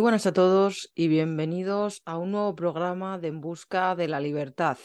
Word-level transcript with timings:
Muy 0.00 0.04
buenas 0.04 0.24
a 0.24 0.32
todos 0.32 0.90
y 0.94 1.08
bienvenidos 1.08 2.00
a 2.06 2.16
un 2.16 2.30
nuevo 2.30 2.56
programa 2.56 3.18
de 3.18 3.28
En 3.28 3.42
Busca 3.42 3.94
de 3.94 4.08
la 4.08 4.18
Libertad. 4.18 4.78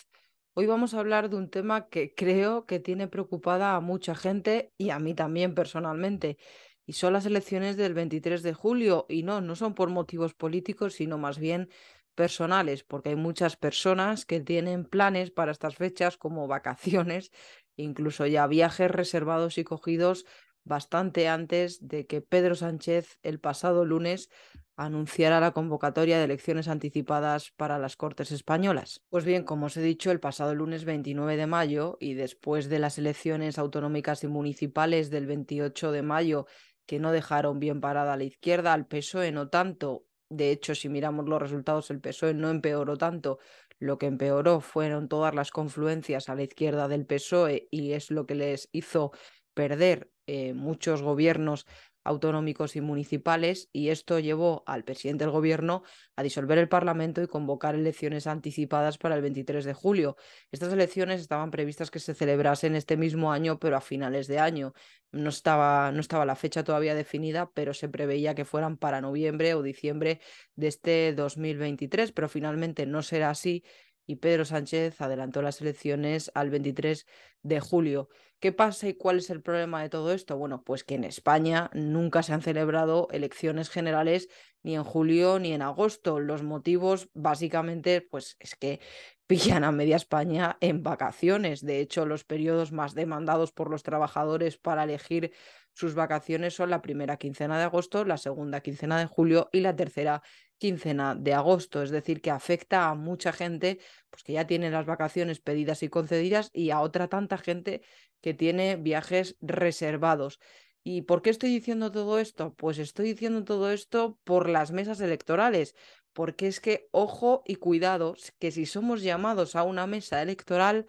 Hoy 0.56 0.65
vamos 0.65 0.94
a 0.94 0.99
hablar 0.99 1.29
de 1.29 1.38
un 1.38 1.49
tema 1.49 1.88
que 1.88 2.13
creo 2.13 2.65
que 2.65 2.81
tiene 2.81 3.08
preocupada 3.08 3.78
a 3.78 3.79
mucha 3.79 4.13
gente 4.13 4.74
y 4.78 4.90
a 4.90 4.99
mí 4.99 5.13
también 5.13 5.56
personalmente, 5.56 6.38
y 6.86 6.92
son 6.92 7.13
las 7.13 7.26
elecciones 7.26 7.78
del 7.78 7.94
23 7.94 8.44
de 8.44 8.54
julio. 8.54 9.06
Y 9.08 9.24
no, 9.24 9.40
no 9.40 9.56
son 9.56 9.74
por 9.74 9.90
motivos 9.90 10.33
políticos, 10.33 10.96
sino 10.96 11.18
más 11.18 11.40
bien 11.40 11.70
personales, 12.13 12.84
porque 12.84 13.08
hay 13.08 13.16
muchas 13.16 13.56
personas 13.56 14.26
que 14.26 14.42
tienen 14.42 14.84
planes 14.84 15.32
para 15.32 15.54
estas 15.54 15.78
fechas 15.78 16.18
como 16.18 16.45
vacaciones, 16.50 17.32
incluso 17.77 18.26
ya 18.26 18.48
viajes 18.48 18.91
reservados 18.91 19.58
y 19.59 19.63
cogidos 19.63 20.26
bastante 20.66 21.30
antes 21.30 21.88
de 21.88 22.05
que 22.05 22.20
Pedro 22.20 22.55
Sánchez 22.55 23.17
el 23.23 23.39
pasado 23.39 23.85
lunes 23.85 24.29
anunciara 24.77 25.39
la 25.39 25.52
convocatoria 25.52 26.17
de 26.17 26.25
elecciones 26.25 26.67
anticipadas 26.67 27.52
para 27.55 27.79
las 27.79 27.95
Cortes 27.95 28.31
Españolas. 28.31 29.02
Pues 29.09 29.25
bien, 29.25 29.43
como 29.43 29.67
os 29.67 29.77
he 29.77 29.81
dicho, 29.81 30.11
el 30.11 30.20
pasado 30.20 30.53
lunes 30.53 30.85
29 30.85 31.38
de 31.38 31.47
mayo 31.47 31.97
y 31.99 32.13
después 32.13 32.70
de 32.70 32.80
las 32.80 32.97
elecciones 32.97 33.57
autonómicas 33.57 34.23
y 34.23 34.27
municipales 34.27 35.09
del 35.09 35.27
28 35.27 35.91
de 35.91 36.02
mayo 36.02 36.45
que 36.85 36.99
no 36.99 37.11
dejaron 37.11 37.59
bien 37.59 37.81
parada 37.81 38.13
a 38.13 38.17
la 38.17 38.25
izquierda, 38.25 38.73
al 38.73 38.85
PSOE 38.85 39.31
no 39.31 39.49
tanto. 39.49 40.05
De 40.30 40.52
hecho, 40.52 40.75
si 40.75 40.89
miramos 40.89 41.27
los 41.27 41.41
resultados, 41.41 41.89
el 41.89 42.02
PSOE 42.02 42.33
no 42.33 42.49
empeoró 42.49 42.97
tanto. 42.97 43.39
Lo 43.80 43.97
que 43.97 44.05
empeoró 44.05 44.61
fueron 44.61 45.07
todas 45.07 45.33
las 45.33 45.52
confluencias 45.52 46.30
a 46.30 46.35
la 46.35 46.44
izquierda 46.44 46.88
del 46.88 47.05
PSOE 47.05 47.67
y 47.71 47.94
es 47.94 48.11
lo 48.11 48.25
que 48.25 48.35
les 48.35 48.69
hizo 48.71 49.11
perder 49.53 50.11
eh, 50.27 50.53
muchos 50.53 51.02
gobiernos 51.02 51.66
autonómicos 52.05 52.76
y 52.76 52.82
municipales 52.82 53.70
y 53.73 53.89
esto 53.89 54.20
llevó 54.20 54.64
al 54.67 54.86
presidente 54.86 55.25
del 55.25 55.31
gobierno 55.31 55.84
a 56.16 56.23
disolver 56.23 56.58
el 56.58 56.70
Parlamento 56.70 57.22
y 57.22 57.28
convocar 57.28 57.75
elecciones 57.75 58.28
anticipadas 58.28 58.97
para 58.97 59.16
el 59.16 59.22
23 59.22 59.66
de 59.66 59.73
julio. 59.73 60.16
Estas 60.52 60.72
elecciones 60.72 61.20
estaban 61.20 61.52
previstas 61.52 61.92
que 61.92 62.00
se 62.00 62.14
celebrasen 62.14 62.75
este 62.75 62.95
mismo 62.95 63.31
año, 63.31 63.59
pero 63.59 63.75
a 63.75 63.81
finales 63.81 64.28
de 64.28 64.39
año. 64.39 64.73
No 65.12 65.30
estaba, 65.30 65.92
no 65.92 66.00
estaba 66.00 66.25
la 66.25 66.36
fecha 66.36 66.64
todavía 66.64 66.94
definida, 66.94 67.50
pero 67.53 67.73
se 67.73 67.89
preveía 67.89 68.36
que 68.36 68.45
fueran 68.45 68.78
para 68.78 69.02
noviembre 69.02 69.53
o 69.56 69.64
diciembre 69.64 70.19
de 70.56 70.67
este 70.67 71.14
2023, 71.14 72.12
pero 72.12 72.30
finalmente 72.30 72.86
no 72.86 73.02
será 73.02 73.31
así 73.31 73.64
y 74.08 74.17
Pedro 74.17 74.45
Sánchez 74.45 75.02
adelantó 75.02 75.42
las 75.42 75.61
elecciones 75.61 76.31
al 76.34 76.50
23 76.50 77.06
de 77.42 77.59
julio. 77.59 78.09
¿Qué 78.39 78.52
pasa 78.52 78.88
y 78.88 78.94
cuál 78.94 79.17
es 79.17 79.30
el 79.30 79.42
problema 79.42 79.81
de 79.81 79.89
todo 79.89 80.12
esto? 80.14 80.38
Bueno, 80.38 80.64
pues 80.64 80.84
que 80.84 80.95
en 80.95 81.03
España 81.03 81.70
nunca 81.73 82.22
se 82.22 82.34
han 82.34 82.42
celebrado 82.42 83.08
elecciones 83.12 83.70
generales 83.70 84.28
ni 84.62 84.75
en 84.75 84.84
julio 84.84 85.39
ni 85.39 85.53
en 85.53 85.62
agosto. 85.62 86.20
Los 86.20 86.44
motivos 86.44 87.09
básicamente 87.14 88.02
pues 88.02 88.36
es 88.39 88.56
que 88.56 88.81
pillan 89.28 89.64
a 89.64 89.72
media 89.72 89.95
España 89.95 90.58
en 90.62 90.84
vacaciones. 90.84 91.66
De 91.66 91.80
hecho, 91.80 92.06
los 92.06 92.23
periodos 92.23 92.72
más 92.72 92.94
demandados 92.94 93.52
por 93.52 93.70
los 93.70 93.84
trabajadores 93.84 94.58
para 94.58 94.84
elegir 94.84 95.34
sus 95.73 95.94
vacaciones 95.94 96.54
son 96.54 96.70
la 96.70 96.81
primera 96.81 97.18
quincena 97.18 97.58
de 97.58 97.66
agosto, 97.66 98.06
la 98.06 98.18
segunda 98.18 98.62
quincena 98.62 99.00
de 99.00 99.08
julio 99.08 99.50
y 99.52 99.59
la 99.59 99.76
tercera 99.76 100.22
quincena 100.58 101.16
de 101.16 101.34
agosto. 101.34 101.84
Es 101.84 101.90
decir, 101.90 102.22
que 102.22 102.31
afecta 102.31 102.90
a 102.90 102.96
mucha 102.96 103.34
gente 103.34 103.80
pues, 104.09 104.23
que 104.23 104.34
ya 104.34 104.48
tiene 104.48 104.70
las 104.70 104.86
vacaciones 104.86 105.42
pedidas 105.42 105.84
y 105.84 105.90
concedidas 105.90 106.50
y 106.53 106.70
a 106.70 106.80
otra 106.80 107.08
tanta 107.08 107.38
gente 107.38 107.81
que 108.22 108.34
tiene 108.34 108.78
viajes 108.78 109.36
reservados. 109.42 110.40
¿Y 110.84 111.02
por 111.02 111.23
qué 111.23 111.31
estoy 111.31 111.50
diciendo 111.50 111.92
todo 111.92 112.20
esto? 112.20 112.53
Pues 112.53 112.78
estoy 112.78 113.08
diciendo 113.14 113.44
todo 113.44 113.72
esto 113.72 114.20
por 114.23 114.48
las 114.50 114.72
mesas 114.72 115.02
electorales, 115.02 115.76
porque 116.16 116.47
es 116.47 116.61
que, 116.61 116.88
ojo 116.91 117.44
y 117.45 117.58
cuidado, 117.58 118.16
que 118.40 118.51
si 118.51 118.66
somos 118.66 119.01
llamados 119.01 119.57
a 119.57 119.63
una 119.63 119.85
mesa 119.85 120.22
electoral, 120.22 120.88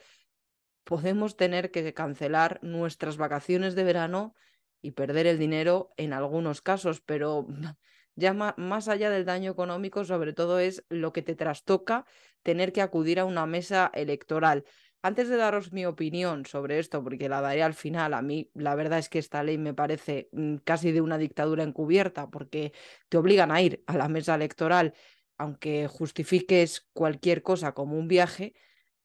podemos 0.85 1.37
tener 1.37 1.73
que 1.73 1.93
cancelar 1.93 2.61
nuestras 2.63 3.17
vacaciones 3.17 3.75
de 3.75 3.83
verano 3.83 4.37
y 4.81 4.93
perder 4.93 5.27
el 5.27 5.37
dinero 5.37 5.91
en 5.97 6.13
algunos 6.13 6.63
casos, 6.63 7.01
pero 7.01 7.49
ya 8.15 8.35
más 8.35 8.87
allá 8.87 9.11
del 9.11 9.25
daño 9.25 9.51
económico, 9.51 10.05
sobre 10.05 10.33
todo 10.33 10.61
es 10.61 10.85
lo 10.91 11.13
que 11.13 11.23
te 11.23 11.35
trastoca 11.35 12.07
tener 12.45 12.73
que 12.73 12.81
acudir 12.81 13.19
a 13.19 13.25
una 13.25 13.47
mesa 13.47 13.91
electoral. 13.95 14.65
Antes 15.03 15.29
de 15.29 15.37
daros 15.37 15.73
mi 15.73 15.87
opinión 15.87 16.47
sobre 16.47 16.79
esto, 16.79 17.03
porque 17.03 17.29
la 17.29 17.41
daré 17.41 17.63
al 17.63 17.75
final, 17.75 18.15
a 18.15 18.23
mí 18.23 18.51
la 18.55 18.75
verdad 18.75 18.99
es 18.99 19.09
que 19.09 19.19
esta 19.19 19.43
ley 19.43 19.59
me 19.59 19.75
parece 19.75 20.29
mm, 20.33 20.57
casi 20.65 20.91
de 20.91 21.01
una 21.01 21.19
dictadura 21.19 21.63
encubierta, 21.63 22.29
porque 22.29 22.73
te 23.09 23.17
obligan 23.17 23.53
a 23.53 23.61
ir 23.61 23.85
a 23.87 23.97
la 23.97 24.09
mesa 24.09 24.35
electoral, 24.35 24.95
aunque 25.39 25.89
justifiques 25.89 26.87
cualquier 26.93 27.43
cosa 27.43 27.73
como 27.73 27.99
un 27.99 28.09
viaje, 28.09 28.55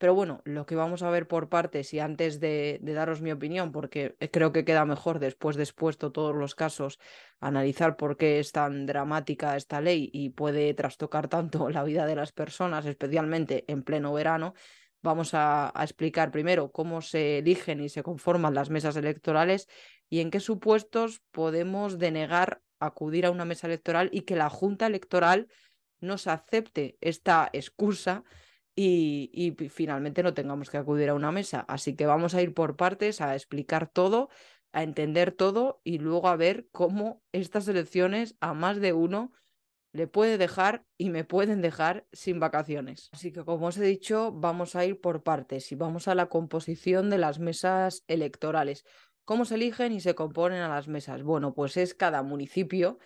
pero 0.01 0.15
bueno, 0.15 0.41
lo 0.45 0.65
que 0.65 0.73
vamos 0.73 1.03
a 1.03 1.11
ver 1.11 1.27
por 1.27 1.47
partes 1.47 1.93
y 1.93 1.99
antes 1.99 2.39
de, 2.39 2.79
daros 2.81 3.21
mi 3.21 3.31
opinión, 3.31 3.71
porque 3.71 4.15
creo 4.31 4.51
que 4.51 4.65
queda 4.65 4.83
mejor 4.83 5.19
después 5.19 5.55
de 5.57 5.61
expuesto 5.61 6.11
todos 6.11 6.35
los 6.35 6.55
casos, 6.55 6.99
analizar 7.39 7.97
por 7.97 8.17
qué 8.17 8.39
es 8.39 8.51
tan 8.51 8.87
dramática 8.87 9.55
esta 9.55 9.79
ley 9.79 10.09
y 10.11 10.31
puede 10.31 10.73
trastocar 10.73 11.27
tanto 11.27 11.69
la 11.69 11.83
vida 11.83 12.07
de 12.07 12.15
las 12.15 12.31
personas, 12.31 12.87
especialmente 12.87 13.63
en 13.67 13.83
pleno 13.83 14.11
verano. 14.11 14.55
Vamos 15.03 15.35
a 15.35 15.71
explicar 15.79 16.31
primero 16.31 16.71
cómo 16.71 17.01
se 17.01 17.37
eligen 17.37 17.79
y 17.79 17.89
se 17.89 18.01
conforman 18.01 18.55
las 18.55 18.71
mesas 18.71 18.95
electorales 18.95 19.67
y 20.09 20.21
en 20.21 20.31
qué 20.31 20.39
supuestos 20.39 21.21
podemos 21.31 21.99
denegar 21.99 22.63
acudir 22.79 23.27
a 23.27 23.31
una 23.31 23.45
mesa 23.45 23.67
electoral 23.67 24.09
y 24.11 24.21
que 24.21 24.35
la 24.35 24.49
Junta 24.49 24.87
Electoral 24.87 25.47
nos 26.01 26.27
acepte 26.27 26.97
esta 27.01 27.49
excusa 27.53 28.23
y, 28.75 29.55
finalmente 29.69 30.23
no 30.23 30.33
tengamos 30.33 30.69
que 30.69 30.77
acudir 30.77 31.09
a 31.09 31.13
una 31.13 31.31
mesa. 31.31 31.65
Así 31.67 31.95
que 31.95 32.05
vamos 32.05 32.35
a 32.35 32.41
ir 32.41 32.53
por 32.53 32.75
partes 32.75 33.21
a 33.21 33.35
explicar 33.35 33.87
todo, 33.87 34.29
a 34.71 34.83
entender 34.83 35.31
todo 35.31 35.81
y 35.83 35.99
luego 35.99 36.27
a 36.27 36.35
ver 36.35 36.67
cómo 36.71 37.21
estas 37.31 37.67
elecciones 37.67 38.35
a 38.39 38.53
más 38.53 38.79
de 38.79 38.93
uno 38.93 39.31
le 39.93 40.07
puede 40.07 40.37
dejar 40.37 40.85
y 40.97 41.09
me 41.09 41.25
pueden 41.25 41.61
dejar 41.61 42.07
sin 42.13 42.39
vacaciones. 42.39 43.09
Así 43.11 43.33
que 43.33 43.43
como 43.43 43.67
os 43.67 43.77
he 43.77 43.83
dicho, 43.83 44.31
vamos 44.31 44.75
a 44.75 44.85
ir 44.85 45.01
por 45.01 45.21
partes 45.21 45.71
y 45.71 45.75
vamos 45.75 46.07
a 46.07 46.15
la 46.15 46.27
composición 46.27 47.09
de 47.09 47.17
las 47.17 47.39
mesas 47.39 48.03
electorales. 48.07 48.85
¿Cómo 49.25 49.43
se 49.43 49.55
eligen 49.55 49.91
y 49.91 49.99
se 49.99 50.15
componen 50.15 50.61
a 50.61 50.69
las 50.69 50.87
mesas? 50.87 51.23
Bueno, 51.23 51.53
pues 51.53 51.75
es 51.77 51.93
cada 51.93 52.23
municipio 52.23 52.99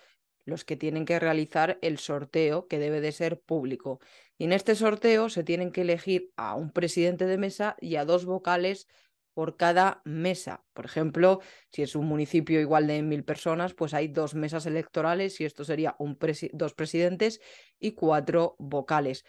los 0.45 0.63
que 0.63 0.77
tienen 0.77 1.05
que 1.05 1.19
realizar 1.19 1.79
el 1.81 1.97
sorteo 1.97 2.67
que 2.67 2.79
debe 2.79 3.01
de 3.01 3.11
ser 3.11 3.39
público. 3.41 3.99
Y 4.37 4.45
en 4.45 4.53
este 4.53 4.75
sorteo 4.75 5.29
se 5.29 5.43
tienen 5.43 5.71
que 5.71 5.81
elegir 5.81 6.31
a 6.37 6.55
un 6.55 6.71
presidente 6.71 7.25
de 7.25 7.37
mesa 7.37 7.75
y 7.81 7.95
a 7.97 8.05
dos 8.05 8.25
vocales 8.25 8.87
por 9.33 9.57
cada 9.57 10.01
mesa. 10.05 10.63
Por 10.73 10.85
ejemplo, 10.85 11.41
si 11.69 11.83
es 11.83 11.95
un 11.95 12.05
municipio 12.07 12.61
igual 12.61 12.87
de 12.87 13.01
mil 13.01 13.23
personas, 13.25 13.73
pues 13.73 13.93
hay 13.93 14.07
dos 14.07 14.33
mesas 14.33 14.65
electorales 14.65 15.41
y 15.41 15.45
esto 15.45 15.65
sería 15.65 15.95
un 15.99 16.17
dos 16.53 16.73
presidentes 16.73 17.41
y 17.77 17.91
cuatro 17.91 18.55
vocales. 18.59 19.25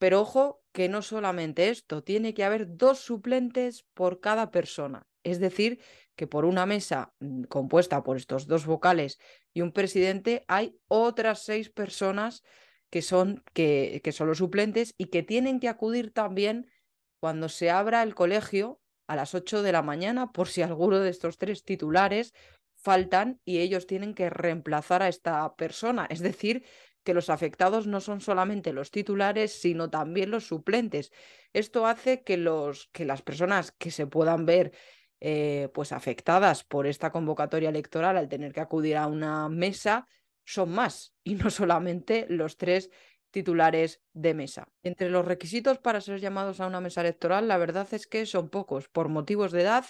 Pero 0.00 0.22
ojo 0.22 0.62
que 0.72 0.88
no 0.88 1.02
solamente 1.02 1.68
esto, 1.68 2.02
tiene 2.02 2.32
que 2.32 2.42
haber 2.42 2.78
dos 2.78 3.00
suplentes 3.00 3.84
por 3.92 4.18
cada 4.18 4.50
persona. 4.50 5.06
Es 5.22 5.40
decir, 5.40 5.78
que 6.16 6.26
por 6.26 6.46
una 6.46 6.64
mesa 6.64 7.12
mm, 7.20 7.42
compuesta 7.44 8.02
por 8.02 8.16
estos 8.16 8.46
dos 8.46 8.64
vocales 8.64 9.18
y 9.52 9.60
un 9.60 9.72
presidente 9.72 10.42
hay 10.48 10.74
otras 10.88 11.42
seis 11.42 11.68
personas 11.68 12.42
que 12.88 13.02
son, 13.02 13.44
que, 13.52 14.00
son 14.10 14.28
los 14.28 14.38
suplentes 14.38 14.94
y 14.96 15.06
que 15.06 15.22
tienen 15.22 15.60
que 15.60 15.68
acudir 15.68 16.12
también 16.12 16.70
cuando 17.20 17.50
se 17.50 17.70
abra 17.70 18.02
el 18.02 18.14
colegio 18.14 18.80
a 19.06 19.16
las 19.16 19.34
8 19.34 19.62
de 19.62 19.72
la 19.72 19.82
mañana 19.82 20.32
por 20.32 20.48
si 20.48 20.62
alguno 20.62 20.98
de 20.98 21.10
estos 21.10 21.36
tres 21.36 21.62
titulares 21.62 22.32
faltan 22.74 23.38
y 23.44 23.58
ellos 23.58 23.86
tienen 23.86 24.14
que 24.14 24.30
reemplazar 24.30 25.02
a 25.02 25.08
esta 25.08 25.54
persona. 25.56 26.06
Es 26.08 26.20
decir, 26.20 26.64
que 27.02 27.14
los 27.14 27.30
afectados 27.30 27.86
no 27.86 28.00
son 28.00 28.20
solamente 28.20 28.72
los 28.72 28.90
titulares, 28.90 29.52
sino 29.60 29.90
también 29.90 30.30
los 30.30 30.46
suplentes. 30.46 31.12
Esto 31.52 31.86
hace 31.86 32.22
que, 32.22 32.36
los, 32.36 32.88
que 32.92 33.04
las 33.04 33.22
personas 33.22 33.72
que 33.72 33.90
se 33.90 34.06
puedan 34.06 34.46
ver 34.46 34.72
eh, 35.20 35.68
pues 35.74 35.92
afectadas 35.92 36.64
por 36.64 36.86
esta 36.86 37.12
convocatoria 37.12 37.68
electoral 37.68 38.16
al 38.16 38.28
tener 38.28 38.52
que 38.52 38.60
acudir 38.60 38.96
a 38.96 39.06
una 39.06 39.48
mesa 39.48 40.06
son 40.44 40.70
más 40.70 41.14
y 41.22 41.34
no 41.34 41.50
solamente 41.50 42.26
los 42.28 42.56
tres 42.56 42.90
titulares 43.30 44.02
de 44.12 44.34
mesa. 44.34 44.68
Entre 44.82 45.08
los 45.10 45.24
requisitos 45.24 45.78
para 45.78 46.00
ser 46.00 46.20
llamados 46.20 46.60
a 46.60 46.66
una 46.66 46.80
mesa 46.80 47.02
electoral, 47.02 47.48
la 47.48 47.58
verdad 47.58 47.86
es 47.92 48.06
que 48.06 48.26
son 48.26 48.48
pocos, 48.48 48.88
por 48.88 49.08
motivos 49.08 49.52
de 49.52 49.62
edad 49.62 49.84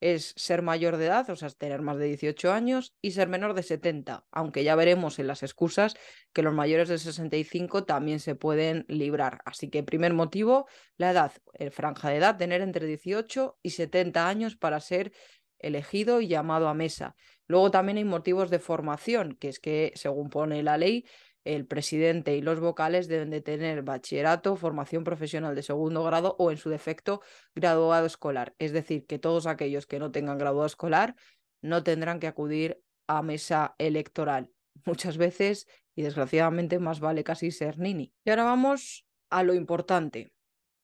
es 0.00 0.32
ser 0.36 0.62
mayor 0.62 0.96
de 0.96 1.06
edad, 1.06 1.28
o 1.30 1.36
sea, 1.36 1.50
tener 1.50 1.82
más 1.82 1.98
de 1.98 2.06
18 2.06 2.52
años 2.52 2.94
y 3.02 3.12
ser 3.12 3.28
menor 3.28 3.54
de 3.54 3.62
70, 3.62 4.26
aunque 4.32 4.64
ya 4.64 4.74
veremos 4.74 5.18
en 5.18 5.26
las 5.26 5.42
excusas 5.42 5.94
que 6.32 6.42
los 6.42 6.54
mayores 6.54 6.88
de 6.88 6.98
65 6.98 7.84
también 7.84 8.20
se 8.20 8.34
pueden 8.34 8.86
librar. 8.88 9.40
Así 9.44 9.68
que 9.68 9.82
primer 9.82 10.14
motivo, 10.14 10.66
la 10.96 11.10
edad, 11.10 11.32
el 11.54 11.70
franja 11.70 12.10
de 12.10 12.16
edad, 12.16 12.36
tener 12.38 12.62
entre 12.62 12.86
18 12.86 13.58
y 13.62 13.70
70 13.70 14.28
años 14.28 14.56
para 14.56 14.80
ser 14.80 15.12
elegido 15.58 16.20
y 16.20 16.28
llamado 16.28 16.68
a 16.68 16.74
mesa. 16.74 17.14
Luego 17.46 17.70
también 17.70 17.98
hay 17.98 18.04
motivos 18.04 18.48
de 18.50 18.58
formación, 18.58 19.36
que 19.36 19.48
es 19.48 19.60
que, 19.60 19.92
según 19.94 20.30
pone 20.30 20.62
la 20.62 20.78
ley, 20.78 21.04
el 21.44 21.66
presidente 21.66 22.36
y 22.36 22.42
los 22.42 22.60
vocales 22.60 23.08
deben 23.08 23.30
de 23.30 23.40
tener 23.40 23.82
bachillerato, 23.82 24.56
formación 24.56 25.04
profesional 25.04 25.54
de 25.54 25.62
segundo 25.62 26.04
grado 26.04 26.36
o 26.38 26.50
en 26.50 26.58
su 26.58 26.70
defecto 26.70 27.22
graduado 27.54 28.06
escolar. 28.06 28.54
Es 28.58 28.72
decir, 28.72 29.06
que 29.06 29.18
todos 29.18 29.46
aquellos 29.46 29.86
que 29.86 29.98
no 29.98 30.10
tengan 30.10 30.38
graduado 30.38 30.66
escolar 30.66 31.16
no 31.62 31.82
tendrán 31.82 32.20
que 32.20 32.26
acudir 32.26 32.82
a 33.06 33.22
mesa 33.22 33.74
electoral. 33.78 34.50
Muchas 34.84 35.16
veces, 35.16 35.66
y 35.94 36.02
desgraciadamente, 36.02 36.78
más 36.78 37.00
vale 37.00 37.24
casi 37.24 37.50
ser 37.50 37.78
nini. 37.78 38.12
Y 38.24 38.30
ahora 38.30 38.44
vamos 38.44 39.06
a 39.30 39.42
lo 39.42 39.54
importante, 39.54 40.32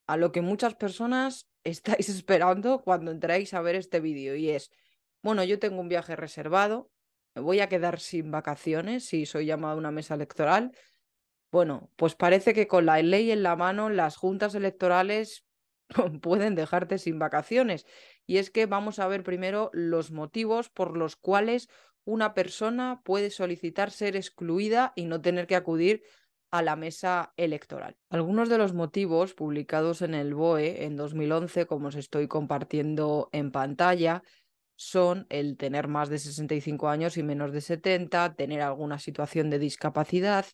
a 0.07 0.17
lo 0.17 0.33
que 0.33 0.41
muchas 0.41 0.75
personas 0.75 1.49
estáis 1.65 2.09
esperando 2.09 2.83
cuando 2.83 3.11
entráis 3.11 3.55
a 3.55 3.61
ver 3.61 3.75
este 3.75 4.01
vídeo 4.01 4.37
y 4.37 4.51
es, 4.51 4.71
bueno, 5.23 5.43
yo 5.45 5.59
tengo 5.59 5.81
un 5.81 5.89
viaje 5.89 6.15
reservado, 6.15 6.91
voy 7.41 7.61
a 7.61 7.69
quedar 7.69 8.01
sin 8.01 8.31
vacaciones 8.31 9.07
si 9.07 9.27
soy 9.27 9.47
llamado 9.47 9.75
a 9.75 9.79
una 9.79 9.91
mesa 9.91 10.15
electoral. 10.15 10.73
Bueno, 11.51 11.91
pues 11.97 12.15
parece 12.15 12.55
que 12.55 12.67
con 12.67 12.87
la 12.87 13.01
ley 13.03 13.31
en 13.31 13.43
la 13.43 13.57
mano 13.57 13.89
las 13.89 14.17
juntas 14.17 14.55
electorales 14.55 15.47
pueden 16.23 16.55
dejarte 16.55 16.99
sin 16.99 17.19
vacaciones. 17.19 17.87
Y 18.27 18.39
es 18.39 18.51
que 18.51 18.67
vamos 18.67 18.99
a 18.99 19.09
ver 19.09 19.23
primero 19.23 19.71
los 19.73 20.11
motivos 20.11 20.69
por 20.69 20.97
los 20.97 21.17
cuales 21.17 21.69
una 22.05 22.35
persona 22.35 23.03
puede 23.05 23.31
solicitar 23.31 23.91
ser 23.91 24.17
excluida 24.17 24.93
y 24.97 25.07
no 25.07 25.21
tener 25.21 25.47
que 25.47 25.57
acudir 25.57 26.03
a 26.51 26.63
la 26.63 26.77
mesa 26.77 27.33
electoral. 27.37 27.97
Algunos 28.09 28.49
de 28.49 28.59
los 28.59 28.73
motivos 28.73 29.35
publicados 29.35 30.03
en 30.03 30.15
el 30.15 30.35
BOE 30.35 30.85
en 30.85 30.97
2011, 30.97 31.67
como 31.67 31.89
os 31.89 31.97
estoy 31.97 32.29
compartiendo 32.29 33.29
en 33.33 33.51
pantalla, 33.51 34.23
son 34.77 35.27
el 35.31 35.57
tener 35.57 35.89
más 35.89 36.09
de 36.09 36.19
65 36.19 36.89
años 36.89 37.17
y 37.17 37.23
menos 37.23 37.53
de 37.53 37.61
70, 37.61 38.35
tener 38.35 38.61
alguna 38.61 38.99
situación 38.99 39.51
de 39.51 39.59
discapacidad, 39.59 40.47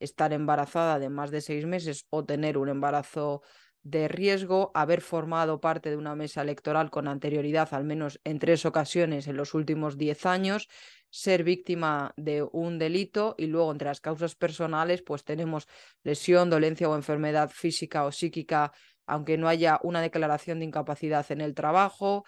estar 0.00 0.32
embarazada 0.32 0.98
de 0.98 1.08
más 1.08 1.30
de 1.30 1.40
seis 1.40 1.64
meses 1.64 2.06
o 2.10 2.24
tener 2.24 2.58
un 2.58 2.68
embarazo 2.68 3.42
de 3.82 4.08
riesgo, 4.08 4.70
haber 4.74 5.00
formado 5.00 5.60
parte 5.60 5.90
de 5.90 5.96
una 5.96 6.14
mesa 6.14 6.42
electoral 6.42 6.90
con 6.90 7.08
anterioridad 7.08 7.68
al 7.72 7.84
menos 7.84 8.20
en 8.24 8.38
tres 8.38 8.66
ocasiones 8.66 9.28
en 9.28 9.36
los 9.36 9.54
últimos 9.54 9.96
diez 9.96 10.26
años, 10.26 10.68
ser 11.10 11.42
víctima 11.42 12.12
de 12.16 12.42
un 12.42 12.78
delito 12.78 13.34
y 13.38 13.46
luego 13.46 13.72
entre 13.72 13.88
las 13.88 14.00
causas 14.00 14.34
personales 14.34 15.02
pues 15.02 15.24
tenemos 15.24 15.66
lesión, 16.02 16.50
dolencia 16.50 16.88
o 16.88 16.96
enfermedad 16.96 17.50
física 17.50 18.04
o 18.04 18.12
psíquica 18.12 18.72
aunque 19.06 19.38
no 19.38 19.48
haya 19.48 19.80
una 19.82 20.02
declaración 20.02 20.58
de 20.58 20.66
incapacidad 20.66 21.24
en 21.32 21.40
el 21.40 21.54
trabajo, 21.54 22.26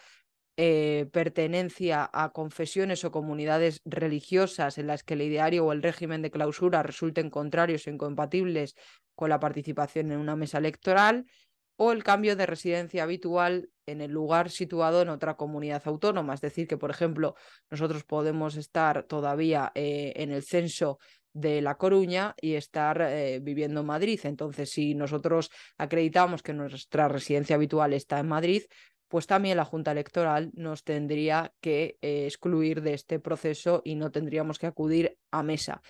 eh, 0.62 1.06
pertenencia 1.10 2.10
a 2.12 2.32
confesiones 2.32 3.02
o 3.06 3.10
comunidades 3.10 3.80
religiosas 3.86 4.76
en 4.76 4.88
las 4.88 5.02
que 5.02 5.14
el 5.14 5.22
ideario 5.22 5.64
o 5.64 5.72
el 5.72 5.82
régimen 5.82 6.20
de 6.20 6.30
clausura 6.30 6.82
resulten 6.82 7.30
contrarios 7.30 7.86
o 7.86 7.90
incompatibles 7.90 8.74
con 9.14 9.30
la 9.30 9.40
participación 9.40 10.12
en 10.12 10.18
una 10.18 10.36
mesa 10.36 10.58
electoral, 10.58 11.24
o 11.76 11.92
el 11.92 12.04
cambio 12.04 12.36
de 12.36 12.44
residencia 12.44 13.04
habitual 13.04 13.70
en 13.86 14.02
el 14.02 14.10
lugar 14.10 14.50
situado 14.50 15.00
en 15.00 15.08
otra 15.08 15.38
comunidad 15.38 15.80
autónoma. 15.86 16.34
Es 16.34 16.42
decir, 16.42 16.68
que, 16.68 16.76
por 16.76 16.90
ejemplo, 16.90 17.36
nosotros 17.70 18.04
podemos 18.04 18.56
estar 18.56 19.04
todavía 19.04 19.72
eh, 19.74 20.12
en 20.16 20.30
el 20.30 20.42
censo 20.42 20.98
de 21.32 21.62
La 21.62 21.76
Coruña 21.76 22.34
y 22.38 22.56
estar 22.56 23.00
eh, 23.00 23.40
viviendo 23.40 23.80
en 23.80 23.86
Madrid. 23.86 24.20
Entonces, 24.24 24.68
si 24.68 24.94
nosotros 24.94 25.48
acreditamos 25.78 26.42
que 26.42 26.52
nuestra 26.52 27.08
residencia 27.08 27.56
habitual 27.56 27.94
está 27.94 28.18
en 28.18 28.28
Madrid, 28.28 28.64
pues 29.10 29.26
también 29.26 29.56
la 29.56 29.64
Junta 29.64 29.90
Electoral 29.90 30.52
nos 30.54 30.84
tendría 30.84 31.52
que 31.60 31.98
eh, 32.00 32.26
excluir 32.26 32.80
de 32.80 32.94
este 32.94 33.18
proceso 33.18 33.82
y 33.84 33.96
no 33.96 34.12
tendríamos 34.12 34.60
que 34.60 34.68
acudir 34.68 35.18
a 35.32 35.42
mesa. 35.42 35.82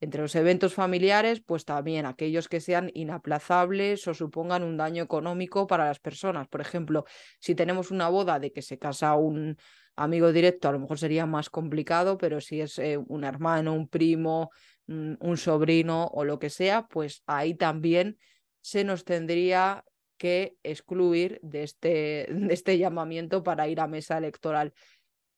Entre 0.00 0.22
los 0.22 0.34
eventos 0.34 0.72
familiares, 0.72 1.42
pues 1.44 1.66
también 1.66 2.06
aquellos 2.06 2.48
que 2.48 2.60
sean 2.60 2.90
inaplazables 2.94 4.08
o 4.08 4.14
supongan 4.14 4.62
un 4.62 4.78
daño 4.78 5.02
económico 5.02 5.66
para 5.66 5.84
las 5.84 6.00
personas. 6.00 6.48
Por 6.48 6.62
ejemplo, 6.62 7.04
si 7.38 7.54
tenemos 7.54 7.90
una 7.90 8.08
boda 8.08 8.38
de 8.38 8.52
que 8.52 8.62
se 8.62 8.78
casa 8.78 9.16
un 9.16 9.58
amigo 9.94 10.32
directo, 10.32 10.70
a 10.70 10.72
lo 10.72 10.78
mejor 10.78 10.98
sería 10.98 11.26
más 11.26 11.50
complicado, 11.50 12.16
pero 12.16 12.40
si 12.40 12.62
es 12.62 12.78
eh, 12.78 12.96
un 12.96 13.24
hermano, 13.24 13.74
un 13.74 13.86
primo, 13.86 14.50
un 14.88 15.36
sobrino 15.36 16.06
o 16.06 16.24
lo 16.24 16.38
que 16.38 16.48
sea, 16.48 16.86
pues 16.88 17.22
ahí 17.26 17.54
también 17.54 18.16
se 18.62 18.82
nos 18.82 19.04
tendría 19.04 19.84
que 20.22 20.56
excluir 20.62 21.40
de 21.42 21.64
este, 21.64 22.28
de 22.30 22.54
este 22.54 22.78
llamamiento 22.78 23.42
para 23.42 23.66
ir 23.66 23.80
a 23.80 23.88
mesa 23.88 24.18
electoral. 24.18 24.72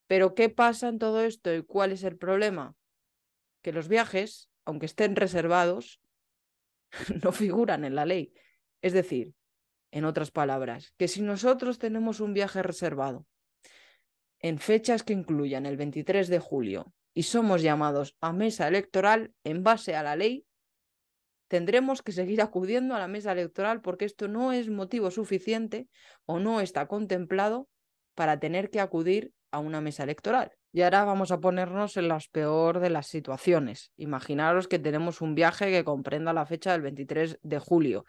Pero 0.07 0.35
¿qué 0.35 0.51
pasa 0.51 0.89
en 0.89 0.99
todo 0.99 1.23
esto 1.23 1.55
y 1.55 1.63
cuál 1.63 1.91
es 1.93 2.05
el 2.05 2.19
problema? 2.19 2.77
Que 3.63 3.73
los 3.73 3.89
viajes, 3.89 4.51
aunque 4.67 4.85
estén 4.85 5.17
reservados, 5.17 6.03
no 7.25 7.33
figuran 7.33 7.87
en 7.87 7.95
la 7.95 8.05
ley. 8.05 8.35
Es 8.83 8.93
decir, 8.93 9.33
en 9.91 10.05
otras 10.05 10.31
palabras, 10.31 10.93
que 10.99 11.09
si 11.09 11.23
nosotros 11.23 11.79
tenemos 11.79 12.21
un 12.21 12.35
viaje 12.35 12.63
reservado 12.63 13.27
en 14.41 14.59
fechas 14.59 15.03
que 15.03 15.15
incluyan 15.15 15.65
el 15.65 15.79
23 15.79 16.29
de 16.29 16.41
julio 16.41 16.93
y 17.15 17.23
somos 17.23 17.63
llamados 17.63 18.19
a 18.21 18.35
mesa 18.35 18.69
electoral 18.69 19.33
en 19.45 19.65
base 19.65 19.97
a 19.97 20.03
la 20.03 20.15
ley, 20.15 20.45
tendremos 21.55 22.03
que 22.03 22.11
seguir 22.11 22.43
acudiendo 22.43 22.97
a 22.97 22.99
la 22.99 23.07
mesa 23.07 23.31
electoral 23.31 23.81
porque 23.81 24.07
esto 24.07 24.27
no 24.27 24.53
es 24.53 24.69
motivo 24.69 25.13
suficiente 25.13 25.87
o 26.27 26.41
no 26.41 26.61
está 26.61 26.89
contemplado 26.89 27.69
para 28.17 28.41
tener 28.41 28.71
que 28.71 28.81
acudir 28.81 29.31
a 29.53 29.61
una 29.61 29.81
mesa 29.81 30.03
electoral. 30.03 30.51
Y 30.73 30.83
ahora 30.83 31.05
vamos 31.05 31.31
a 31.31 31.39
ponernos 31.39 31.97
en 31.97 32.09
las 32.09 32.27
peor 32.27 32.81
de 32.81 32.91
las 32.91 33.07
situaciones. 33.07 33.93
Imaginaros 33.97 34.67
que 34.67 34.81
tenemos 34.81 35.21
un 35.21 35.37
viaje 35.37 35.71
que 35.71 35.85
comprenda 35.85 36.33
la 36.33 36.45
fecha 36.45 36.73
del 36.73 36.83
23 36.83 37.39
de 37.41 37.59
julio 37.61 38.05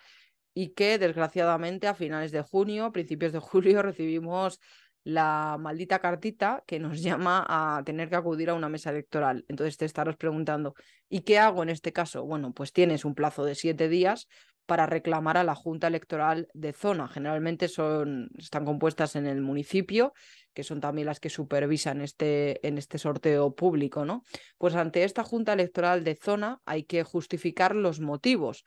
y 0.55 0.69
que 0.69 0.97
desgraciadamente 0.97 1.85
a 1.85 1.93
finales 1.93 2.31
de 2.31 2.41
junio, 2.41 2.91
principios 2.91 3.31
de 3.31 3.41
julio, 3.41 3.81
recibimos 3.83 4.59
la 5.05 5.55
maldita 5.59 5.99
cartita 5.99 6.63
que 6.67 6.79
nos 6.79 7.01
llama 7.01 7.45
a 7.47 7.81
tener 7.85 8.09
que 8.09 8.17
acudir 8.17 8.49
a 8.49 8.55
una 8.55 8.67
mesa 8.67 8.89
electoral. 8.89 9.45
Entonces 9.47 9.77
te 9.77 9.85
estarás 9.85 10.17
preguntando, 10.17 10.75
¿y 11.07 11.21
qué 11.21 11.39
hago 11.39 11.63
en 11.63 11.69
este 11.69 11.93
caso? 11.93 12.25
Bueno, 12.25 12.51
pues 12.51 12.73
tienes 12.73 13.05
un 13.05 13.15
plazo 13.15 13.45
de 13.45 13.55
siete 13.55 13.87
días 13.87 14.27
para 14.65 14.87
reclamar 14.87 15.37
a 15.37 15.43
la 15.43 15.53
Junta 15.53 15.87
Electoral 15.87 16.47
de 16.53 16.73
zona. 16.73 17.07
Generalmente 17.07 17.67
son, 17.67 18.29
están 18.37 18.65
compuestas 18.65 19.15
en 19.15 19.27
el 19.27 19.41
municipio, 19.41 20.13
que 20.55 20.63
son 20.63 20.81
también 20.81 21.05
las 21.05 21.19
que 21.19 21.29
supervisan 21.29 22.01
este, 22.01 22.65
en 22.67 22.79
este 22.79 22.97
sorteo 22.97 23.53
público, 23.53 24.05
¿no? 24.05 24.23
Pues 24.57 24.73
ante 24.73 25.03
esta 25.03 25.23
Junta 25.23 25.53
Electoral 25.53 26.03
de 26.03 26.15
zona 26.15 26.61
hay 26.65 26.83
que 26.83 27.03
justificar 27.03 27.75
los 27.75 27.99
motivos. 27.99 28.65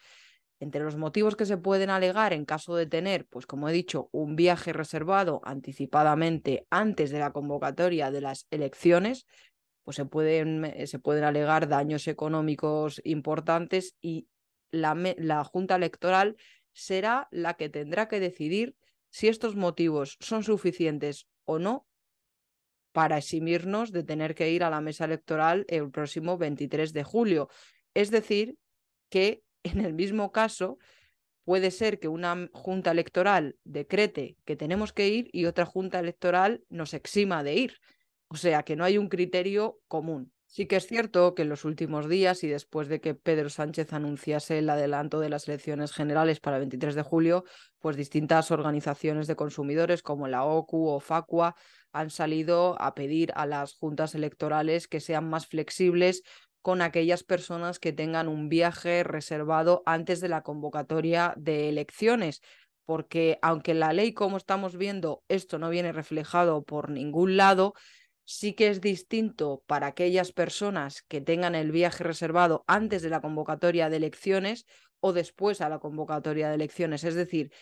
Entre 0.60 0.82
los 0.82 0.96
motivos 0.96 1.36
que 1.36 1.46
se 1.46 1.56
pueden 1.56 1.90
alegar 1.90 2.32
en 2.32 2.44
caso 2.44 2.74
de 2.74 2.86
tener, 2.86 3.26
pues 3.26 3.46
como 3.46 3.68
he 3.68 3.72
dicho, 3.72 4.08
un 4.12 4.34
viaje 4.34 4.72
reservado 4.72 5.40
anticipadamente 5.44 6.66
antes 6.70 7.10
de 7.10 7.20
la 7.20 7.32
convocatoria 7.32 8.10
de 8.10 8.20
las 8.20 8.46
elecciones, 8.50 9.26
pues 9.84 9.96
se 9.96 10.04
pueden, 10.04 10.64
eh, 10.64 10.86
se 10.86 10.98
pueden 10.98 11.24
alegar 11.24 11.68
daños 11.68 12.08
económicos 12.08 13.00
importantes 13.04 13.94
y 14.00 14.26
la, 14.70 14.94
la 15.16 15.44
Junta 15.44 15.76
Electoral 15.76 16.36
será 16.72 17.28
la 17.30 17.54
que 17.54 17.68
tendrá 17.68 18.08
que 18.08 18.20
decidir 18.20 18.76
si 19.10 19.28
estos 19.28 19.56
motivos 19.56 20.16
son 20.20 20.42
suficientes 20.42 21.26
o 21.44 21.58
no 21.58 21.86
para 22.92 23.18
eximirnos 23.18 23.92
de 23.92 24.02
tener 24.02 24.34
que 24.34 24.50
ir 24.50 24.64
a 24.64 24.70
la 24.70 24.80
mesa 24.80 25.04
electoral 25.04 25.64
el 25.68 25.90
próximo 25.90 26.36
23 26.36 26.92
de 26.92 27.04
julio. 27.04 27.48
Es 27.94 28.10
decir, 28.10 28.56
que 29.08 29.42
en 29.62 29.80
el 29.80 29.94
mismo 29.94 30.32
caso, 30.32 30.78
puede 31.44 31.70
ser 31.70 31.98
que 31.98 32.08
una 32.08 32.48
junta 32.52 32.90
electoral 32.90 33.56
decrete 33.64 34.36
que 34.44 34.56
tenemos 34.56 34.92
que 34.92 35.08
ir 35.08 35.30
y 35.32 35.46
otra 35.46 35.64
junta 35.64 35.98
electoral 35.98 36.62
nos 36.68 36.92
exima 36.94 37.42
de 37.42 37.54
ir. 37.54 37.78
O 38.28 38.36
sea, 38.36 38.62
que 38.62 38.76
no 38.76 38.84
hay 38.84 38.98
un 38.98 39.08
criterio 39.08 39.78
común. 39.88 40.32
Sí 40.50 40.66
que 40.66 40.76
es 40.76 40.86
cierto 40.86 41.34
que 41.34 41.42
en 41.42 41.50
los 41.50 41.66
últimos 41.66 42.08
días 42.08 42.42
y 42.42 42.48
después 42.48 42.88
de 42.88 43.00
que 43.02 43.14
Pedro 43.14 43.50
Sánchez 43.50 43.92
anunciase 43.92 44.58
el 44.58 44.70
adelanto 44.70 45.20
de 45.20 45.28
las 45.28 45.46
elecciones 45.46 45.92
generales 45.92 46.40
para 46.40 46.56
el 46.56 46.62
23 46.62 46.94
de 46.94 47.02
julio, 47.02 47.44
pues 47.80 47.96
distintas 47.96 48.50
organizaciones 48.50 49.26
de 49.26 49.36
consumidores 49.36 50.02
como 50.02 50.26
la 50.26 50.44
OCU 50.44 50.88
o 50.88 51.00
FACUA 51.00 51.54
han 51.92 52.08
salido 52.08 52.80
a 52.80 52.94
pedir 52.94 53.30
a 53.34 53.44
las 53.44 53.74
juntas 53.74 54.14
electorales 54.14 54.88
que 54.88 55.00
sean 55.00 55.28
más 55.28 55.46
flexibles 55.46 56.22
con 56.62 56.82
aquellas 56.82 57.22
personas 57.22 57.78
que 57.78 57.92
tengan 57.92 58.28
un 58.28 58.48
viaje 58.48 59.04
reservado 59.04 59.82
antes 59.86 60.20
de 60.20 60.28
la 60.28 60.42
convocatoria 60.42 61.34
de 61.36 61.68
elecciones, 61.68 62.40
porque 62.84 63.38
aunque 63.42 63.74
la 63.74 63.92
ley, 63.92 64.12
como 64.12 64.36
estamos 64.36 64.76
viendo, 64.76 65.22
esto 65.28 65.58
no 65.58 65.70
viene 65.70 65.92
reflejado 65.92 66.62
por 66.64 66.90
ningún 66.90 67.36
lado, 67.36 67.74
sí 68.24 68.54
que 68.54 68.68
es 68.68 68.80
distinto 68.80 69.62
para 69.66 69.88
aquellas 69.88 70.32
personas 70.32 71.02
que 71.02 71.20
tengan 71.20 71.54
el 71.54 71.72
viaje 71.72 72.04
reservado 72.04 72.64
antes 72.66 73.02
de 73.02 73.10
la 73.10 73.20
convocatoria 73.20 73.88
de 73.88 73.96
elecciones 73.96 74.66
o 75.00 75.12
después 75.12 75.60
a 75.60 75.68
la 75.68 75.78
convocatoria 75.78 76.48
de 76.48 76.54
elecciones. 76.54 77.04
Es 77.04 77.14
decir, 77.14 77.52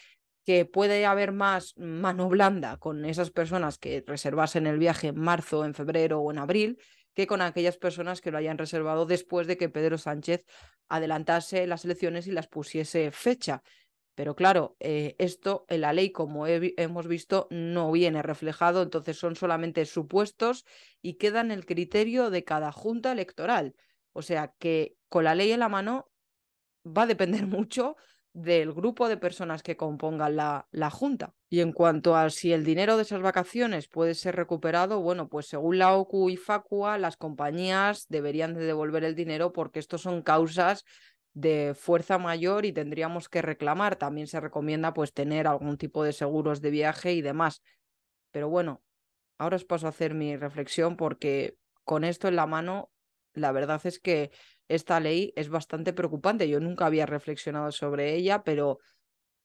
que 0.45 0.65
puede 0.65 1.07
haber 1.07 1.33
más 1.33 1.77
mano 1.77 2.29
blanda 2.29 2.79
con 2.79 3.05
esas 3.05 3.31
personas 3.31 3.79
que 3.79 4.05
reservasen 4.07 4.67
el 4.67 4.79
viaje 4.79 5.09
en 5.09 5.21
marzo, 5.21 5.65
en 5.65 5.75
febrero 5.75 6.21
o 6.21 6.31
en 6.31 6.39
abril, 6.39 6.79
que 7.17 7.27
con 7.27 7.41
aquellas 7.41 7.79
personas 7.79 8.21
que 8.21 8.31
lo 8.31 8.37
hayan 8.37 8.59
reservado 8.59 9.07
después 9.07 9.47
de 9.47 9.57
que 9.57 9.71
Pedro 9.71 9.97
Sánchez 9.97 10.45
adelantase 10.89 11.67
las 11.67 11.87
elecciones 11.87 12.27
y 12.27 12.31
las 12.33 12.47
pusiese 12.47 13.11
fecha. 13.11 13.63
Pero 14.15 14.37
claro, 14.37 14.77
eh, 14.81 15.17
esto 15.19 15.65
en 15.69 15.81
la 15.81 15.95
ley, 15.95 16.13
como 16.13 16.47
hemos 16.47 17.09
visto, 17.09 17.49
no 17.51 17.91
viene 17.91 18.23
reflejado, 18.23 18.83
entonces 18.83 19.19
son 19.19 19.35
solamente 19.35 19.87
supuestos 19.87 20.67
y 21.01 21.15
queda 21.15 21.41
en 21.41 21.51
el 21.53 21.65
criterio 21.65 22.29
de 22.29 22.45
cada 22.45 22.71
junta 22.71 23.13
electoral. 23.13 23.75
O 24.13 24.21
sea 24.21 24.53
que 24.59 24.95
con 25.09 25.25
la 25.25 25.35
ley 25.35 25.53
en 25.53 25.61
la 25.61 25.71
mano 25.71 26.11
va 26.87 27.03
a 27.03 27.07
depender 27.07 27.47
mucho 27.47 27.97
del 28.37 28.75
grupo 28.75 29.09
de 29.09 29.17
personas 29.17 29.63
que 29.63 29.79
compongan 29.79 30.37
la, 30.37 30.69
la, 30.71 30.91
Junta. 30.91 31.35
Y 31.49 31.61
en 31.61 31.73
cuanto 31.73 32.17
a 32.17 32.29
si 32.29 32.53
el 32.53 32.67
dinero 32.67 32.97
de 32.97 33.03
esas 33.05 33.23
vacaciones 33.23 33.89
puede 33.89 34.15
ser 34.15 34.37
recuperado, 34.37 35.01
bueno, 35.01 35.31
pues 35.31 35.47
según 35.47 35.79
la 35.79 35.95
OCU 35.95 36.29
y 36.29 36.37
FACUA, 36.37 36.99
las 36.99 37.17
compañías 37.17 38.05
deberían 38.11 38.53
de 38.53 38.65
devolver 38.67 39.05
el 39.05 39.15
dinero 39.15 39.55
porque 39.55 39.79
estos 39.79 40.03
son 40.03 40.21
causas 40.21 40.85
de 41.33 41.75
fuerza 41.75 42.19
mayor 42.19 42.67
y 42.67 42.73
tendríamos 42.73 43.31
que 43.31 43.41
reclamar. 43.41 43.97
También 43.97 44.27
se 44.27 44.39
recomienda 44.39 44.93
pues 44.93 45.15
tener 45.15 45.47
algún 45.47 45.79
tipo 45.79 46.05
de 46.05 46.13
seguros 46.13 46.61
de 46.61 46.71
viaje 46.71 47.15
y 47.15 47.23
demás. 47.23 47.63
Pero 48.33 48.51
bueno, 48.51 48.83
ahora 49.39 49.57
os 49.57 49.65
paso 49.65 49.87
a 49.87 49.91
hacer 49.91 50.13
mi 50.13 50.37
reflexión 50.37 50.99
porque 50.99 51.57
con 51.85 52.05
esto 52.05 52.29
en 52.29 52.37
la 52.37 52.47
mano, 52.47 52.91
la 53.33 53.51
verdad 53.53 53.81
es 53.85 53.99
que 53.99 54.31
esta 54.69 55.01
ley 55.01 55.33
es 55.37 55.49
bastante 55.49 55.93
preocupante. 55.93 56.49
Yo 56.49 56.61
nunca 56.61 56.87
había 56.87 57.07
reflexionado 57.07 57.73
sobre 57.73 58.15
ella, 58.15 58.43
pero 58.45 58.79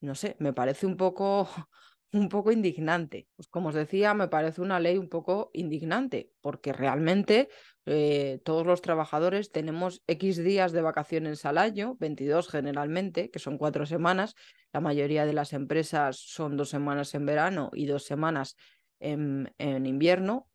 no 0.00 0.14
sé, 0.14 0.36
me 0.38 0.52
parece 0.52 0.86
un 0.86 0.96
poco, 0.96 1.48
un 2.12 2.28
poco 2.28 2.52
indignante. 2.52 3.28
Pues 3.36 3.48
como 3.48 3.68
os 3.68 3.74
decía, 3.74 4.14
me 4.14 4.28
parece 4.28 4.60
una 4.60 4.80
ley 4.80 4.98
un 4.98 5.08
poco 5.08 5.50
indignante, 5.54 6.30
porque 6.40 6.72
realmente 6.72 7.48
eh, 7.86 8.40
todos 8.44 8.66
los 8.66 8.82
trabajadores 8.82 9.50
tenemos 9.50 10.02
X 10.06 10.42
días 10.42 10.72
de 10.72 10.82
vacaciones 10.82 11.44
al 11.44 11.58
año, 11.58 11.96
22 12.00 12.48
generalmente, 12.48 13.30
que 13.30 13.38
son 13.38 13.58
cuatro 13.58 13.86
semanas. 13.86 14.34
La 14.72 14.80
mayoría 14.80 15.26
de 15.26 15.32
las 15.32 15.52
empresas 15.52 16.16
son 16.18 16.56
dos 16.56 16.70
semanas 16.70 17.14
en 17.14 17.26
verano 17.26 17.70
y 17.72 17.86
dos 17.86 18.04
semanas 18.04 18.56
en, 19.00 19.52
en 19.58 19.86
invierno 19.86 20.48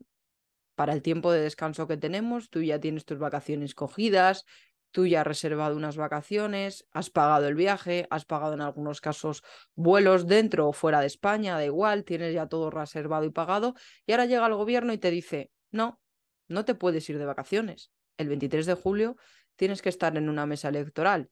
para 0.78 0.92
el 0.92 1.02
tiempo 1.02 1.32
de 1.32 1.40
descanso 1.40 1.88
que 1.88 1.96
tenemos, 1.96 2.50
tú 2.50 2.62
ya 2.62 2.78
tienes 2.78 3.04
tus 3.04 3.18
vacaciones 3.18 3.74
cogidas, 3.74 4.44
tú 4.92 5.08
ya 5.08 5.22
has 5.22 5.26
reservado 5.26 5.76
unas 5.76 5.96
vacaciones, 5.96 6.86
has 6.92 7.10
pagado 7.10 7.48
el 7.48 7.56
viaje, 7.56 8.06
has 8.10 8.24
pagado 8.24 8.54
en 8.54 8.60
algunos 8.60 9.00
casos 9.00 9.42
vuelos 9.74 10.28
dentro 10.28 10.68
o 10.68 10.72
fuera 10.72 11.00
de 11.00 11.08
España, 11.08 11.56
da 11.56 11.64
igual, 11.64 12.04
tienes 12.04 12.32
ya 12.32 12.46
todo 12.46 12.70
reservado 12.70 13.24
y 13.24 13.30
pagado, 13.30 13.74
y 14.06 14.12
ahora 14.12 14.26
llega 14.26 14.46
el 14.46 14.54
gobierno 14.54 14.92
y 14.92 14.98
te 14.98 15.10
dice, 15.10 15.50
no, 15.72 16.00
no 16.46 16.64
te 16.64 16.76
puedes 16.76 17.10
ir 17.10 17.18
de 17.18 17.26
vacaciones. 17.26 17.90
El 18.16 18.28
23 18.28 18.64
de 18.64 18.74
julio 18.74 19.16
tienes 19.56 19.82
que 19.82 19.88
estar 19.88 20.16
en 20.16 20.28
una 20.28 20.46
mesa 20.46 20.68
electoral. 20.68 21.28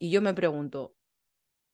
Y 0.00 0.10
yo 0.10 0.20
me 0.22 0.34
pregunto, 0.34 0.96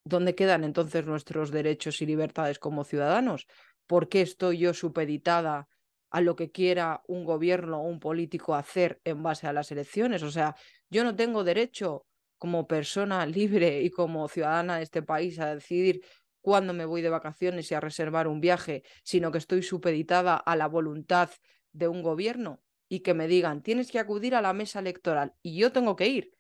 ¿dónde 0.04 0.34
quedan 0.34 0.62
entonces 0.62 1.06
nuestros 1.06 1.52
derechos 1.52 2.02
y 2.02 2.06
libertades 2.06 2.58
como 2.58 2.84
ciudadanos? 2.84 3.46
¿Por 3.86 4.10
qué 4.10 4.20
estoy 4.20 4.58
yo 4.58 4.74
supeditada 4.74 5.68
a 6.10 6.20
lo 6.20 6.36
que 6.36 6.50
quiera 6.50 7.02
un 7.06 7.24
gobierno 7.24 7.80
o 7.80 7.88
un 7.88 8.00
político 8.00 8.54
hacer 8.54 9.00
en 9.04 9.22
base 9.22 9.46
a 9.46 9.52
las 9.52 9.70
elecciones. 9.72 10.22
O 10.22 10.30
sea, 10.30 10.56
yo 10.90 11.04
no 11.04 11.14
tengo 11.14 11.44
derecho 11.44 12.06
como 12.38 12.66
persona 12.66 13.26
libre 13.26 13.82
y 13.82 13.90
como 13.90 14.28
ciudadana 14.28 14.76
de 14.78 14.84
este 14.84 15.02
país 15.02 15.38
a 15.38 15.54
decidir 15.54 16.00
cuándo 16.40 16.72
me 16.72 16.84
voy 16.84 17.02
de 17.02 17.10
vacaciones 17.10 17.70
y 17.70 17.74
a 17.74 17.80
reservar 17.80 18.28
un 18.28 18.40
viaje, 18.40 18.82
sino 19.02 19.30
que 19.30 19.38
estoy 19.38 19.62
supeditada 19.62 20.36
a 20.36 20.56
la 20.56 20.66
voluntad 20.66 21.30
de 21.72 21.88
un 21.88 22.02
gobierno 22.02 22.62
y 22.88 23.00
que 23.00 23.12
me 23.12 23.28
digan, 23.28 23.62
tienes 23.62 23.90
que 23.90 23.98
acudir 23.98 24.34
a 24.34 24.40
la 24.40 24.54
mesa 24.54 24.78
electoral 24.78 25.34
y 25.42 25.58
yo 25.58 25.72
tengo 25.72 25.94
que 25.96 26.08
ir. 26.08 26.30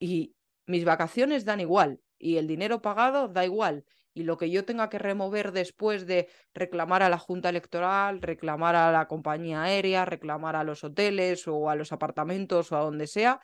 Y 0.00 0.34
mis 0.66 0.84
vacaciones 0.84 1.44
dan 1.44 1.60
igual 1.60 2.00
y 2.18 2.38
el 2.38 2.46
dinero 2.46 2.82
pagado 2.82 3.28
da 3.28 3.44
igual 3.44 3.84
y 4.16 4.22
lo 4.22 4.38
que 4.38 4.50
yo 4.50 4.64
tenga 4.64 4.88
que 4.88 4.98
remover 4.98 5.52
después 5.52 6.06
de 6.06 6.30
reclamar 6.54 7.02
a 7.02 7.10
la 7.10 7.18
Junta 7.18 7.50
Electoral, 7.50 8.22
reclamar 8.22 8.74
a 8.74 8.90
la 8.90 9.08
compañía 9.08 9.64
aérea, 9.64 10.06
reclamar 10.06 10.56
a 10.56 10.64
los 10.64 10.84
hoteles 10.84 11.46
o 11.46 11.68
a 11.68 11.74
los 11.74 11.92
apartamentos 11.92 12.72
o 12.72 12.78
a 12.78 12.80
donde 12.80 13.08
sea, 13.08 13.42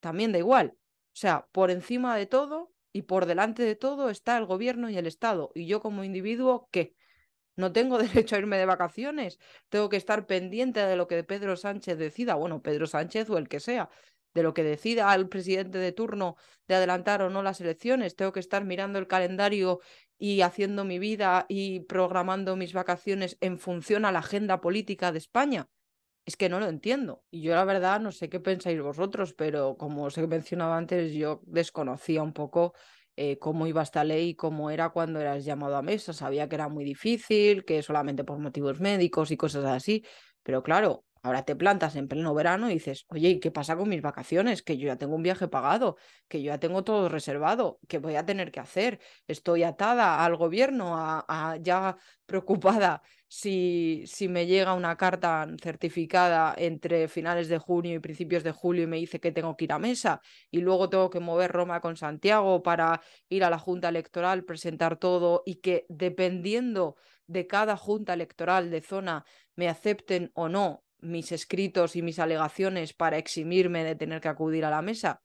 también 0.00 0.30
da 0.30 0.38
igual. 0.38 0.74
O 0.76 1.14
sea, 1.14 1.48
por 1.50 1.70
encima 1.70 2.14
de 2.14 2.26
todo 2.26 2.74
y 2.92 3.02
por 3.02 3.24
delante 3.24 3.62
de 3.62 3.74
todo 3.74 4.10
está 4.10 4.36
el 4.36 4.44
gobierno 4.44 4.90
y 4.90 4.98
el 4.98 5.06
Estado. 5.06 5.50
Y 5.54 5.66
yo 5.66 5.80
como 5.80 6.04
individuo, 6.04 6.68
¿qué? 6.70 6.94
No 7.56 7.72
tengo 7.72 7.96
derecho 8.26 8.36
a 8.36 8.38
irme 8.38 8.58
de 8.58 8.66
vacaciones. 8.66 9.38
Tengo 9.70 9.88
que 9.88 9.96
estar 9.96 10.26
pendiente 10.26 10.80
de 10.80 10.96
lo 10.96 11.08
que 11.08 11.24
Pedro 11.24 11.56
Sánchez 11.56 11.96
decida. 11.96 12.34
Bueno, 12.34 12.60
Pedro 12.60 12.86
Sánchez 12.86 13.30
o 13.30 13.38
el 13.38 13.48
que 13.48 13.60
sea 13.60 13.88
de 14.34 14.42
lo 14.42 14.54
que 14.54 14.62
decida 14.62 15.14
el 15.14 15.28
presidente 15.28 15.78
de 15.78 15.92
turno 15.92 16.36
de 16.68 16.74
adelantar 16.76 17.22
o 17.22 17.30
no 17.30 17.42
las 17.42 17.60
elecciones. 17.60 18.16
Tengo 18.16 18.32
que 18.32 18.40
estar 18.40 18.64
mirando 18.64 18.98
el 18.98 19.06
calendario 19.06 19.80
y 20.18 20.42
haciendo 20.42 20.84
mi 20.84 20.98
vida 20.98 21.46
y 21.48 21.80
programando 21.80 22.56
mis 22.56 22.72
vacaciones 22.72 23.36
en 23.40 23.58
función 23.58 24.04
a 24.04 24.12
la 24.12 24.20
agenda 24.20 24.60
política 24.60 25.12
de 25.12 25.18
España. 25.18 25.68
Es 26.24 26.36
que 26.36 26.48
no 26.48 26.60
lo 26.60 26.68
entiendo. 26.68 27.24
Y 27.30 27.42
yo 27.42 27.54
la 27.54 27.64
verdad 27.64 28.00
no 28.00 28.12
sé 28.12 28.28
qué 28.28 28.38
pensáis 28.38 28.80
vosotros, 28.80 29.34
pero 29.34 29.76
como 29.76 30.04
os 30.04 30.16
he 30.18 30.26
mencionado 30.26 30.74
antes, 30.74 31.12
yo 31.12 31.40
desconocía 31.46 32.22
un 32.22 32.32
poco 32.32 32.74
eh, 33.16 33.38
cómo 33.38 33.66
iba 33.66 33.82
esta 33.82 34.04
ley 34.04 34.30
y 34.30 34.34
cómo 34.36 34.70
era 34.70 34.90
cuando 34.90 35.20
eras 35.20 35.44
llamado 35.44 35.76
a 35.76 35.82
mesa. 35.82 36.12
Sabía 36.12 36.48
que 36.48 36.54
era 36.54 36.68
muy 36.68 36.84
difícil, 36.84 37.64
que 37.64 37.82
solamente 37.82 38.24
por 38.24 38.38
motivos 38.38 38.80
médicos 38.80 39.32
y 39.32 39.36
cosas 39.36 39.64
así. 39.64 40.04
Pero 40.44 40.62
claro, 40.62 41.04
Ahora 41.24 41.44
te 41.44 41.54
plantas 41.54 41.94
en 41.94 42.08
pleno 42.08 42.34
verano 42.34 42.68
y 42.68 42.74
dices, 42.74 43.04
oye, 43.08 43.28
¿y 43.28 43.40
qué 43.40 43.52
pasa 43.52 43.76
con 43.76 43.88
mis 43.88 44.02
vacaciones? 44.02 44.62
Que 44.62 44.76
yo 44.76 44.88
ya 44.88 44.96
tengo 44.96 45.14
un 45.14 45.22
viaje 45.22 45.46
pagado, 45.46 45.96
que 46.28 46.42
yo 46.42 46.46
ya 46.48 46.58
tengo 46.58 46.82
todo 46.82 47.08
reservado, 47.08 47.78
¿qué 47.88 47.98
voy 47.98 48.16
a 48.16 48.26
tener 48.26 48.50
que 48.50 48.58
hacer? 48.58 48.98
Estoy 49.28 49.62
atada 49.62 50.24
al 50.24 50.34
gobierno, 50.36 50.94
a, 50.96 51.56
ya 51.60 51.96
preocupada 52.26 53.02
si, 53.28 54.02
si 54.06 54.26
me 54.28 54.46
llega 54.46 54.74
una 54.74 54.96
carta 54.96 55.46
certificada 55.62 56.54
entre 56.58 57.06
finales 57.06 57.48
de 57.48 57.58
junio 57.58 57.94
y 57.94 57.98
principios 58.00 58.42
de 58.42 58.50
julio 58.50 58.82
y 58.82 58.86
me 58.88 58.96
dice 58.96 59.20
que 59.20 59.30
tengo 59.30 59.56
que 59.56 59.64
ir 59.66 59.72
a 59.72 59.78
mesa 59.78 60.20
y 60.50 60.60
luego 60.60 60.88
tengo 60.90 61.08
que 61.08 61.20
mover 61.20 61.52
Roma 61.52 61.80
con 61.80 61.96
Santiago 61.96 62.62
para 62.64 63.00
ir 63.28 63.44
a 63.44 63.50
la 63.50 63.58
Junta 63.58 63.88
Electoral, 63.88 64.44
presentar 64.44 64.96
todo 64.96 65.42
y 65.46 65.56
que 65.56 65.86
dependiendo 65.88 66.96
de 67.26 67.46
cada 67.46 67.76
junta 67.76 68.14
electoral 68.14 68.70
de 68.70 68.80
zona 68.80 69.24
me 69.54 69.68
acepten 69.68 70.30
o 70.34 70.48
no 70.48 70.82
mis 71.02 71.32
escritos 71.32 71.96
y 71.96 72.02
mis 72.02 72.18
alegaciones 72.18 72.94
para 72.94 73.18
eximirme 73.18 73.84
de 73.84 73.96
tener 73.96 74.20
que 74.20 74.28
acudir 74.28 74.64
a 74.64 74.70
la 74.70 74.82
mesa? 74.82 75.22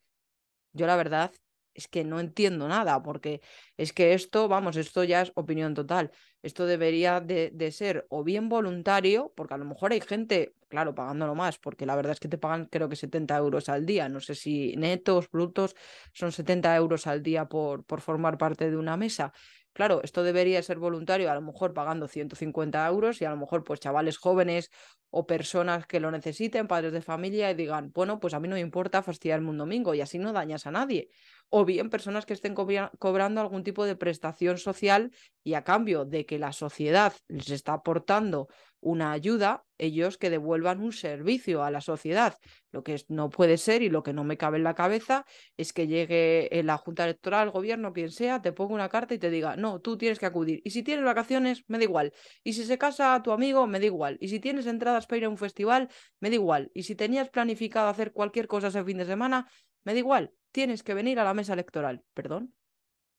Yo 0.74 0.88
la 0.88 0.96
verdad 0.96 1.32
es 1.78 1.88
que 1.88 2.04
no 2.04 2.20
entiendo 2.20 2.68
nada, 2.68 3.04
porque 3.04 3.42
es 3.78 3.94
que 3.94 4.14
esto, 4.16 4.48
vamos, 4.48 4.76
esto 4.78 5.04
ya 5.04 5.22
es 5.22 5.32
opinión 5.36 5.76
total. 5.76 6.12
Esto 6.42 6.66
debería 6.66 7.22
de, 7.22 7.52
de, 7.54 7.72
ser 7.72 8.08
o 8.10 8.24
bien 8.24 8.50
voluntario, 8.50 9.32
porque 9.36 9.54
a 9.54 9.58
lo 9.58 9.66
mejor 9.66 9.92
hay 9.92 10.02
gente, 10.02 10.56
claro, 10.70 10.96
pagándolo 10.96 11.36
más, 11.36 11.60
porque 11.60 11.86
la 11.86 11.96
verdad 11.96 12.14
es 12.14 12.20
que 12.20 12.28
te 12.28 12.40
pagan 12.40 12.66
creo 12.66 12.90
que 12.90 12.96
70 12.96 13.38
euros 13.38 13.70
al 13.70 13.86
día. 13.86 14.10
No 14.10 14.20
sé 14.20 14.34
si 14.34 14.76
netos, 14.76 15.30
brutos, 15.30 15.76
son 16.14 16.32
70 16.32 16.76
euros 16.76 17.06
al 17.06 17.22
día 17.22 17.46
por, 17.46 17.86
por 17.86 18.02
formar 18.02 18.40
parte 18.40 18.72
de 18.72 18.78
una 18.78 18.98
mesa. 18.98 19.32
Claro, 19.78 20.02
esto 20.04 20.24
debería 20.24 20.62
ser 20.64 20.80
voluntario, 20.80 21.30
a 21.32 21.36
lo 21.36 21.42
mejor 21.50 21.74
pagando 21.74 22.08
150 22.08 22.88
euros 22.88 23.22
y 23.22 23.26
a 23.26 23.30
lo 23.30 23.38
mejor 23.38 23.64
pues 23.64 23.80
chavales 23.80 24.18
jóvenes 24.18 24.72
o 25.12 25.28
personas 25.28 25.86
que 25.86 26.00
lo 26.00 26.10
necesiten, 26.12 26.68
padres 26.68 26.94
de 26.94 27.02
familia 27.02 27.52
y 27.52 27.54
digan, 27.54 27.92
bueno, 27.94 28.20
pues 28.20 28.34
a 28.34 28.40
mí 28.40 28.48
no 28.48 28.56
me 28.56 28.60
importa 28.62 29.04
fastidiarme 29.04 29.50
un 29.52 29.58
domingo 29.60 29.94
y 29.94 30.02
así 30.02 30.18
no 30.18 30.34
dañas 30.34 30.66
a 30.66 30.72
nadie. 30.72 31.10
O 31.50 31.64
bien 31.64 31.90
personas 31.90 32.26
que 32.26 32.34
estén 32.34 32.54
cobrando 32.54 33.40
algún 33.40 33.64
tipo 33.64 33.86
de 33.86 33.96
prestación 33.96 34.58
social 34.58 35.12
y 35.44 35.54
a 35.54 35.64
cambio 35.64 36.04
de 36.04 36.26
que 36.26 36.40
la 36.40 36.52
sociedad 36.52 37.14
les 37.30 37.50
está 37.50 37.74
aportando 37.74 38.50
una 38.80 39.12
ayuda, 39.12 39.64
ellos 39.78 40.18
que 40.18 40.30
devuelvan 40.30 40.82
un 40.82 40.92
servicio 40.92 41.64
a 41.64 41.72
la 41.72 41.82
sociedad. 41.82 42.36
Lo 42.72 42.84
que 42.84 43.02
no 43.08 43.30
puede 43.30 43.58
ser 43.58 43.82
y 43.82 43.90
lo 43.90 44.04
que 44.04 44.14
no 44.14 44.24
me 44.24 44.38
cabe 44.38 44.58
en 44.58 44.64
la 44.64 44.76
cabeza 44.76 45.26
es 45.56 45.74
que 45.74 45.88
llegue 45.88 46.50
la 46.64 46.78
Junta 46.78 47.06
Electoral, 47.06 47.48
el 47.48 47.52
gobierno, 47.52 47.94
quien 47.94 48.12
sea, 48.12 48.42
te 48.42 48.52
ponga 48.52 48.76
una 48.76 48.90
carta 48.90 49.14
y 49.14 49.18
te 49.18 49.30
diga, 49.30 49.56
no, 49.56 49.80
tú 49.80 49.98
tienes 49.98 50.20
que 50.20 50.26
acudir. 50.26 50.62
Y 50.64 50.72
si 50.72 50.84
tienes 50.84 51.06
vacaciones, 51.06 51.64
me 51.68 51.78
da 51.78 51.86
igual. 51.86 52.14
Y 52.44 52.54
si 52.54 52.66
se 52.66 52.78
casa 52.78 53.20
tu 53.24 53.32
amigo, 53.32 53.66
me 53.68 53.80
da 53.80 53.86
igual. 53.86 54.18
Y 54.20 54.28
si 54.28 54.40
tienes 54.40 54.68
entradas 54.68 55.08
para 55.08 55.18
ir 55.18 55.26
a 55.26 55.30
un 55.30 55.38
festival, 55.38 55.90
me 56.20 56.30
da 56.30 56.36
igual. 56.36 56.72
Y 56.74 56.84
si 56.84 56.96
tenías 56.96 57.30
planificado 57.30 57.88
hacer 57.88 58.12
cualquier 58.12 58.48
cosa 58.48 58.68
ese 58.68 58.84
fin 58.84 58.98
de 58.98 59.06
semana, 59.06 59.50
me 59.84 59.94
da 59.94 60.00
igual. 60.00 60.34
Tienes 60.52 60.84
que 60.84 60.94
venir 60.94 61.20
a 61.20 61.24
la 61.24 61.34
mesa 61.34 61.54
electoral. 61.54 62.04
Perdón 62.14 62.54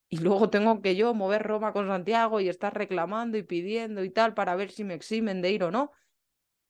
y 0.09 0.19
luego 0.19 0.51
tengo 0.51 0.81
que 0.83 0.97
yo 0.97 1.15
mover 1.15 1.43
Roma 1.43 1.73
con 1.73 1.87
Santiago 1.87 2.41
y 2.41 2.49
estar 2.49 2.75
reclamando 2.75 3.39
y 3.39 3.43
pidiendo 3.43 4.05
y 4.05 4.11
tal 4.11 4.35
para 4.35 4.57
ver 4.57 4.71
si 4.71 4.85
me 4.85 4.95
eximen 4.95 5.43
de 5.43 5.53
ir 5.53 5.65
o 5.65 5.71
no. 5.71 5.93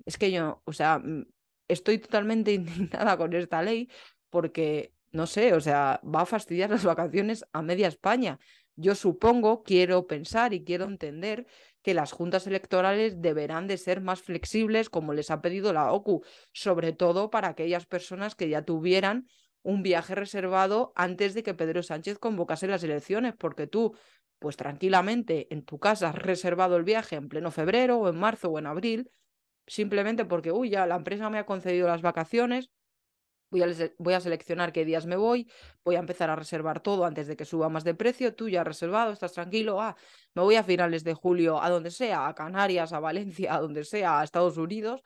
Es 0.04 0.18
que 0.18 0.30
yo, 0.30 0.62
o 0.64 0.72
sea, 0.72 0.98
mm, 0.98 1.26
estoy 1.68 1.98
totalmente 1.98 2.52
indignada 2.52 3.16
con 3.16 3.32
esta 3.34 3.62
ley 3.62 3.88
porque, 4.30 4.92
no 5.12 5.26
sé, 5.26 5.54
o 5.54 5.60
sea, 5.60 6.00
va 6.04 6.22
a 6.22 6.26
fastidiar 6.26 6.70
las 6.70 6.84
vacaciones 6.84 7.44
a 7.52 7.62
media 7.62 7.88
España. 7.88 8.38
Yo 8.80 8.94
supongo, 8.94 9.64
quiero 9.64 10.06
pensar 10.06 10.54
y 10.54 10.62
quiero 10.62 10.84
entender 10.84 11.46
que 11.82 11.94
las 11.94 12.12
juntas 12.12 12.46
electorales 12.46 13.20
deberán 13.20 13.66
de 13.66 13.76
ser 13.76 14.00
más 14.00 14.22
flexibles, 14.22 14.88
como 14.88 15.14
les 15.14 15.32
ha 15.32 15.40
pedido 15.40 15.72
la 15.72 15.92
OCU, 15.92 16.22
sobre 16.52 16.92
todo 16.92 17.28
para 17.28 17.48
aquellas 17.48 17.86
personas 17.86 18.36
que 18.36 18.48
ya 18.48 18.62
tuvieran 18.62 19.26
un 19.62 19.82
viaje 19.82 20.14
reservado 20.14 20.92
antes 20.94 21.34
de 21.34 21.42
que 21.42 21.54
Pedro 21.54 21.82
Sánchez 21.82 22.18
convocase 22.18 22.66
las 22.66 22.82
elecciones, 22.82 23.34
porque 23.36 23.66
tú, 23.66 23.94
pues 24.38 24.56
tranquilamente 24.56 25.52
en 25.52 25.64
tu 25.64 25.78
casa 25.78 26.10
has 26.10 26.14
reservado 26.14 26.76
el 26.76 26.84
viaje 26.84 27.16
en 27.16 27.28
pleno 27.28 27.50
febrero 27.50 27.98
o 27.98 28.08
en 28.08 28.16
marzo 28.16 28.50
o 28.50 28.58
en 28.58 28.66
abril, 28.66 29.10
simplemente 29.66 30.24
porque, 30.24 30.52
uy, 30.52 30.70
ya 30.70 30.86
la 30.86 30.96
empresa 30.96 31.30
me 31.30 31.38
ha 31.38 31.46
concedido 31.46 31.88
las 31.88 32.02
vacaciones, 32.02 32.70
voy 33.50 34.14
a, 34.14 34.20
seleccionar 34.20 34.72
qué 34.72 34.84
días 34.84 35.06
me 35.06 35.16
voy, 35.16 35.50
voy 35.84 35.96
a 35.96 36.00
empezar 36.00 36.28
a 36.30 36.36
reservar 36.36 36.80
todo 36.80 37.04
antes 37.04 37.26
de 37.26 37.36
que 37.36 37.44
suba 37.44 37.68
más 37.68 37.84
de 37.84 37.94
precio, 37.94 38.34
tú 38.34 38.48
ya 38.48 38.60
has 38.60 38.66
reservado, 38.66 39.12
estás 39.12 39.32
tranquilo, 39.32 39.80
ah, 39.80 39.96
me 40.34 40.42
voy 40.42 40.56
a 40.56 40.64
finales 40.64 41.04
de 41.04 41.14
julio 41.14 41.62
a 41.62 41.70
donde 41.70 41.90
sea, 41.90 42.28
a 42.28 42.34
Canarias, 42.34 42.92
a 42.92 43.00
Valencia, 43.00 43.54
a 43.54 43.60
donde 43.60 43.84
sea, 43.84 44.20
a 44.20 44.24
Estados 44.24 44.58
Unidos, 44.58 45.02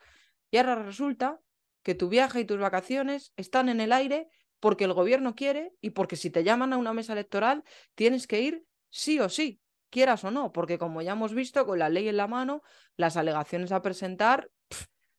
y 0.51 0.57
ahora 0.57 0.75
resulta 0.75 1.39
que 1.83 1.95
tu 1.95 2.09
viaje 2.09 2.41
y 2.41 2.45
tus 2.45 2.59
vacaciones 2.59 3.33
están 3.37 3.69
en 3.69 3.81
el 3.81 3.91
aire 3.91 4.27
porque 4.63 4.85
el 4.85 4.93
gobierno 4.93 5.35
quiere 5.35 5.73
y 5.81 5.89
porque 5.89 6.15
si 6.15 6.29
te 6.29 6.45
llaman 6.45 6.71
a 6.71 6.77
una 6.77 6.93
mesa 6.93 7.11
electoral 7.11 7.65
tienes 7.95 8.27
que 8.27 8.39
ir 8.39 8.65
sí 8.89 9.19
o 9.19 9.27
sí, 9.27 9.59
quieras 9.89 10.23
o 10.23 10.31
no, 10.31 10.53
porque 10.53 10.77
como 10.77 11.01
ya 11.01 11.11
hemos 11.11 11.33
visto 11.33 11.65
con 11.65 11.79
la 11.79 11.89
ley 11.89 12.07
en 12.07 12.15
la 12.15 12.27
mano, 12.27 12.61
las 12.95 13.17
alegaciones 13.17 13.73
a 13.73 13.81
presentar 13.81 14.49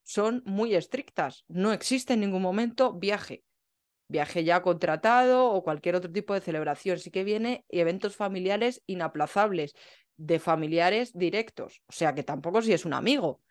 son 0.03 0.43
muy 0.47 0.75
estrictas. 0.75 1.45
No 1.47 1.75
existe 1.75 2.15
en 2.15 2.21
ningún 2.21 2.41
momento 2.41 2.95
viaje. 2.95 3.45
Viaje 4.09 4.45
ya 4.45 4.63
contratado 4.63 5.53
o 5.53 5.63
cualquier 5.63 5.97
otro 5.97 6.11
tipo 6.11 6.33
de 6.33 6.41
celebración. 6.41 6.99
Sí 6.99 7.11
que 7.11 7.23
viene 7.23 7.67
eventos 7.69 8.17
familiares 8.17 8.83
inaplazables, 8.87 9.75
de 10.17 10.39
familiares 10.39 11.13
directos. 11.13 11.83
O 11.87 11.93
sea 11.93 12.15
que 12.15 12.23
tampoco 12.23 12.63
si 12.63 12.73
es 12.73 12.87
un 12.87 12.95
amigo. 12.95 13.43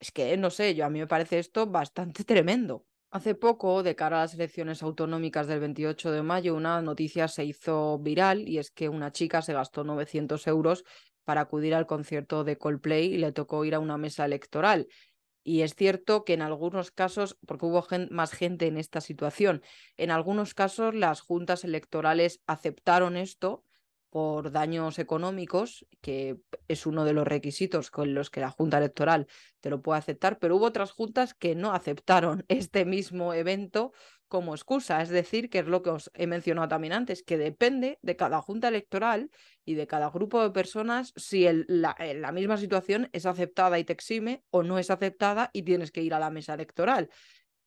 Es 0.00 0.10
que, 0.10 0.36
no 0.36 0.50
sé, 0.50 0.74
yo 0.74 0.84
a 0.84 0.90
mí 0.90 0.98
me 0.98 1.06
parece 1.06 1.38
esto 1.38 1.68
bastante 1.68 2.24
tremendo. 2.24 2.86
Hace 3.12 3.34
poco, 3.34 3.82
de 3.82 3.94
cara 3.94 4.16
a 4.16 4.20
las 4.22 4.32
elecciones 4.32 4.82
autonómicas 4.82 5.46
del 5.46 5.60
28 5.60 6.12
de 6.12 6.22
mayo, 6.22 6.54
una 6.54 6.80
noticia 6.80 7.28
se 7.28 7.44
hizo 7.44 7.98
viral 7.98 8.48
y 8.48 8.56
es 8.56 8.70
que 8.70 8.88
una 8.88 9.12
chica 9.12 9.42
se 9.42 9.52
gastó 9.52 9.84
900 9.84 10.46
euros 10.46 10.82
para 11.24 11.42
acudir 11.42 11.74
al 11.74 11.86
concierto 11.86 12.42
de 12.42 12.56
Coldplay 12.56 13.12
y 13.12 13.18
le 13.18 13.30
tocó 13.32 13.66
ir 13.66 13.74
a 13.74 13.80
una 13.80 13.98
mesa 13.98 14.24
electoral. 14.24 14.88
Y 15.44 15.60
es 15.60 15.74
cierto 15.74 16.24
que 16.24 16.32
en 16.32 16.40
algunos 16.40 16.90
casos, 16.90 17.36
porque 17.46 17.66
hubo 17.66 17.86
más 18.08 18.32
gente 18.32 18.66
en 18.66 18.78
esta 18.78 19.02
situación, 19.02 19.60
en 19.98 20.10
algunos 20.10 20.54
casos 20.54 20.94
las 20.94 21.20
juntas 21.20 21.64
electorales 21.64 22.40
aceptaron 22.46 23.18
esto 23.18 23.62
por 24.12 24.52
daños 24.52 24.98
económicos, 24.98 25.86
que 26.02 26.36
es 26.68 26.84
uno 26.84 27.06
de 27.06 27.14
los 27.14 27.26
requisitos 27.26 27.90
con 27.90 28.12
los 28.12 28.28
que 28.28 28.40
la 28.40 28.50
Junta 28.50 28.76
Electoral 28.76 29.26
te 29.60 29.70
lo 29.70 29.80
puede 29.80 30.00
aceptar, 30.00 30.38
pero 30.38 30.56
hubo 30.56 30.66
otras 30.66 30.90
juntas 30.90 31.32
que 31.32 31.54
no 31.54 31.72
aceptaron 31.72 32.44
este 32.48 32.84
mismo 32.84 33.32
evento 33.32 33.94
como 34.28 34.54
excusa. 34.54 35.00
Es 35.00 35.08
decir, 35.08 35.48
que 35.48 35.60
es 35.60 35.66
lo 35.66 35.82
que 35.82 35.88
os 35.88 36.10
he 36.12 36.26
mencionado 36.26 36.68
también 36.68 36.92
antes, 36.92 37.22
que 37.22 37.38
depende 37.38 37.98
de 38.02 38.14
cada 38.14 38.42
junta 38.42 38.68
electoral 38.68 39.30
y 39.64 39.76
de 39.76 39.86
cada 39.86 40.10
grupo 40.10 40.42
de 40.42 40.50
personas 40.50 41.14
si 41.16 41.48
la, 41.66 41.96
la 42.14 42.32
misma 42.32 42.58
situación 42.58 43.08
es 43.14 43.24
aceptada 43.24 43.78
y 43.78 43.84
te 43.84 43.94
exime 43.94 44.44
o 44.50 44.62
no 44.62 44.78
es 44.78 44.90
aceptada 44.90 45.48
y 45.54 45.62
tienes 45.62 45.90
que 45.90 46.02
ir 46.02 46.12
a 46.12 46.20
la 46.20 46.28
mesa 46.28 46.52
electoral. 46.52 47.08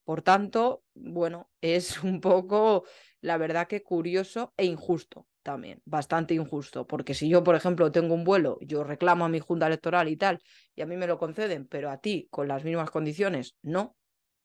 Por 0.04 0.22
tanto, 0.22 0.84
bueno, 0.94 1.50
es 1.60 2.00
un 2.04 2.20
poco, 2.20 2.84
la 3.20 3.36
verdad 3.36 3.66
que 3.66 3.82
curioso 3.82 4.54
e 4.56 4.64
injusto 4.66 5.26
también, 5.46 5.80
bastante 5.84 6.34
injusto, 6.34 6.88
porque 6.88 7.14
si 7.14 7.28
yo, 7.28 7.44
por 7.44 7.54
ejemplo, 7.54 7.92
tengo 7.92 8.14
un 8.14 8.24
vuelo, 8.24 8.58
yo 8.62 8.82
reclamo 8.82 9.24
a 9.24 9.28
mi 9.28 9.38
junta 9.38 9.68
electoral 9.68 10.08
y 10.08 10.16
tal, 10.16 10.40
y 10.74 10.82
a 10.82 10.86
mí 10.86 10.96
me 10.96 11.06
lo 11.06 11.18
conceden, 11.18 11.68
pero 11.68 11.88
a 11.88 11.98
ti 11.98 12.26
con 12.32 12.48
las 12.48 12.64
mismas 12.64 12.90
condiciones 12.90 13.54
no, 13.62 13.96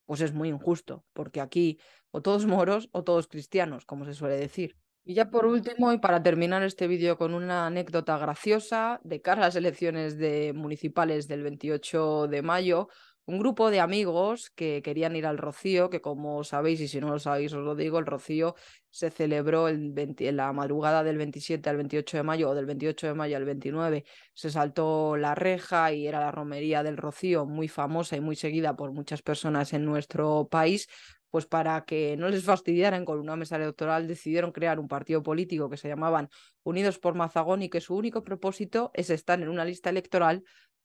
pues 0.05 0.21
es 0.21 0.31
muy 0.31 0.49
injusto, 0.49 1.03
porque 1.13 1.41
aquí 1.41 1.79
o 2.11 2.21
todos 2.21 2.45
moros 2.55 2.87
o 2.91 3.03
todos 3.03 3.27
cristianos, 3.27 3.83
como 3.87 4.05
se 4.05 4.13
suele 4.13 4.35
decir. 4.35 4.77
Y 5.03 5.15
ya 5.15 5.31
por 5.31 5.47
último, 5.47 5.91
y 5.91 5.97
para 5.97 6.21
terminar 6.21 6.61
este 6.61 6.87
vídeo 6.87 7.17
con 7.17 7.33
una 7.33 7.65
anécdota 7.65 8.19
graciosa, 8.19 9.01
de 9.03 9.19
cara 9.23 9.41
a 9.41 9.45
las 9.45 9.55
elecciones 9.55 10.19
de 10.19 10.53
municipales 10.53 11.27
del 11.27 11.41
28 11.41 12.27
de 12.27 12.43
mayo, 12.43 12.89
un 13.25 13.39
grupo 13.39 13.69
de 13.69 13.79
amigos 13.79 14.49
que 14.55 14.81
querían 14.81 15.15
ir 15.15 15.25
al 15.25 15.37
Rocío, 15.37 15.89
que 15.89 16.01
como 16.01 16.43
sabéis, 16.43 16.81
y 16.81 16.87
si 16.87 16.99
no 16.99 17.09
lo 17.09 17.19
sabéis 17.19 17.53
os 17.53 17.63
lo 17.63 17.75
digo, 17.75 17.99
el 17.99 18.05
Rocío 18.05 18.55
se 18.89 19.11
celebró 19.11 19.67
el 19.67 19.93
en 19.95 20.35
la 20.35 20.51
madrugada 20.53 21.03
del 21.03 21.17
27 21.17 21.69
al 21.69 21.77
28 21.77 22.17
de 22.17 22.23
mayo 22.23 22.49
o 22.49 22.55
del 22.55 22.65
28 22.65 23.07
de 23.07 23.13
mayo 23.13 23.37
al 23.37 23.45
29, 23.45 24.05
se 24.33 24.49
saltó 24.49 25.17
la 25.17 25.35
reja 25.35 25.93
y 25.93 26.07
era 26.07 26.19
la 26.19 26.31
romería 26.31 26.83
del 26.83 26.97
Rocío, 26.97 27.45
muy 27.45 27.67
famosa 27.67 28.15
y 28.15 28.21
muy 28.21 28.35
seguida 28.35 28.75
por 28.75 28.91
muchas 28.91 29.21
personas 29.21 29.73
en 29.73 29.85
nuestro 29.85 30.47
país, 30.49 30.87
pues 31.29 31.45
para 31.45 31.85
que 31.85 32.17
no 32.17 32.27
les 32.27 32.43
fastidiaran 32.43 33.05
con 33.05 33.19
una 33.19 33.35
mesa 33.35 33.55
electoral, 33.55 34.07
decidieron 34.07 34.51
crear 34.51 34.79
un 34.79 34.87
partido 34.87 35.23
político 35.23 35.69
que 35.69 35.77
se 35.77 35.87
llamaban 35.87 36.27
Unidos 36.63 36.99
por 36.99 37.15
Mazagón 37.15 37.61
y 37.61 37.69
que 37.69 37.81
su 37.81 37.95
único 37.95 38.23
propósito 38.23 38.91
es 38.93 39.09
estar 39.09 39.41
en 39.41 39.47
una 39.47 39.63
lista 39.63 39.89
electoral 39.89 40.43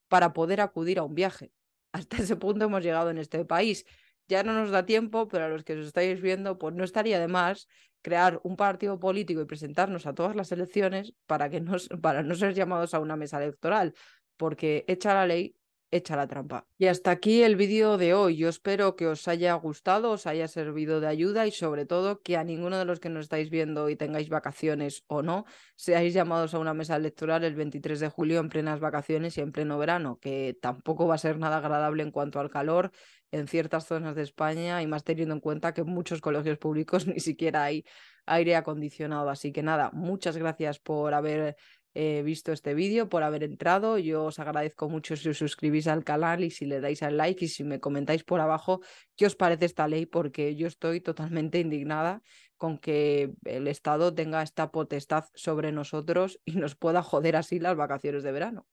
para 0.08 0.32
poder 0.32 0.60
acudir 0.60 1.00
a 1.00 1.02
un 1.02 1.14
viaje 1.14 1.50
hasta 1.96 2.18
ese 2.18 2.36
punto 2.36 2.66
hemos 2.66 2.82
llegado 2.82 3.10
en 3.10 3.18
este 3.18 3.44
país. 3.44 3.84
Ya 4.28 4.42
no 4.42 4.52
nos 4.52 4.70
da 4.70 4.84
tiempo, 4.84 5.28
pero 5.28 5.44
a 5.44 5.48
los 5.48 5.64
que 5.64 5.74
os 5.74 5.86
estáis 5.86 6.20
viendo, 6.20 6.58
pues 6.58 6.74
no 6.74 6.84
estaría 6.84 7.18
de 7.20 7.28
más 7.28 7.68
crear 8.02 8.40
un 8.44 8.56
partido 8.56 8.98
político 9.00 9.40
y 9.40 9.46
presentarnos 9.46 10.06
a 10.06 10.14
todas 10.14 10.36
las 10.36 10.52
elecciones 10.52 11.14
para, 11.26 11.48
que 11.48 11.60
nos, 11.60 11.88
para 11.88 12.22
no 12.22 12.34
ser 12.34 12.54
llamados 12.54 12.94
a 12.94 13.00
una 13.00 13.16
mesa 13.16 13.42
electoral, 13.42 13.94
porque 14.36 14.84
hecha 14.88 15.14
la 15.14 15.26
ley, 15.26 15.55
echa 15.90 16.16
la 16.16 16.26
trampa. 16.26 16.66
Y 16.78 16.86
hasta 16.86 17.10
aquí 17.10 17.42
el 17.42 17.56
vídeo 17.56 17.96
de 17.96 18.14
hoy. 18.14 18.36
Yo 18.36 18.48
espero 18.48 18.96
que 18.96 19.06
os 19.06 19.28
haya 19.28 19.54
gustado, 19.54 20.12
os 20.12 20.26
haya 20.26 20.48
servido 20.48 21.00
de 21.00 21.06
ayuda 21.06 21.46
y 21.46 21.52
sobre 21.52 21.86
todo 21.86 22.20
que 22.22 22.36
a 22.36 22.44
ninguno 22.44 22.78
de 22.78 22.84
los 22.84 23.00
que 23.00 23.08
nos 23.08 23.24
estáis 23.24 23.50
viendo 23.50 23.88
y 23.88 23.96
tengáis 23.96 24.28
vacaciones 24.28 25.04
o 25.06 25.22
no, 25.22 25.44
seáis 25.76 26.14
llamados 26.14 26.54
a 26.54 26.58
una 26.58 26.74
mesa 26.74 26.96
electoral 26.96 27.44
el 27.44 27.54
23 27.54 28.00
de 28.00 28.08
julio 28.08 28.40
en 28.40 28.48
plenas 28.48 28.80
vacaciones 28.80 29.38
y 29.38 29.40
en 29.40 29.52
pleno 29.52 29.78
verano, 29.78 30.18
que 30.20 30.58
tampoco 30.60 31.06
va 31.06 31.14
a 31.14 31.18
ser 31.18 31.38
nada 31.38 31.58
agradable 31.58 32.02
en 32.02 32.10
cuanto 32.10 32.40
al 32.40 32.50
calor 32.50 32.90
en 33.32 33.48
ciertas 33.48 33.86
zonas 33.86 34.14
de 34.14 34.22
España 34.22 34.82
y 34.82 34.86
más 34.86 35.04
teniendo 35.04 35.34
en 35.34 35.40
cuenta 35.40 35.74
que 35.74 35.82
en 35.82 35.88
muchos 35.88 36.20
colegios 36.20 36.58
públicos 36.58 37.06
ni 37.06 37.20
siquiera 37.20 37.64
hay 37.64 37.84
aire 38.26 38.56
acondicionado. 38.56 39.30
Así 39.30 39.52
que 39.52 39.62
nada, 39.62 39.90
muchas 39.92 40.36
gracias 40.36 40.78
por 40.78 41.14
haber 41.14 41.56
He 41.98 42.22
visto 42.22 42.52
este 42.52 42.74
vídeo, 42.74 43.08
por 43.08 43.22
haber 43.22 43.42
entrado. 43.42 43.96
Yo 43.96 44.24
os 44.24 44.38
agradezco 44.38 44.90
mucho 44.90 45.16
si 45.16 45.30
os 45.30 45.38
suscribís 45.38 45.86
al 45.86 46.04
canal 46.04 46.44
y 46.44 46.50
si 46.50 46.66
le 46.66 46.80
dais 46.80 47.02
al 47.02 47.16
like 47.16 47.46
y 47.46 47.48
si 47.48 47.64
me 47.64 47.80
comentáis 47.80 48.22
por 48.22 48.40
abajo 48.40 48.82
qué 49.16 49.24
os 49.24 49.34
parece 49.34 49.64
esta 49.64 49.88
ley, 49.88 50.04
porque 50.04 50.56
yo 50.56 50.66
estoy 50.66 51.00
totalmente 51.00 51.58
indignada 51.58 52.20
con 52.58 52.76
que 52.76 53.32
el 53.44 53.66
Estado 53.66 54.14
tenga 54.14 54.42
esta 54.42 54.70
potestad 54.70 55.24
sobre 55.34 55.72
nosotros 55.72 56.38
y 56.44 56.56
nos 56.56 56.74
pueda 56.74 57.02
joder 57.02 57.34
así 57.36 57.58
las 57.58 57.76
vacaciones 57.76 58.22
de 58.22 58.32
verano. 58.32 58.66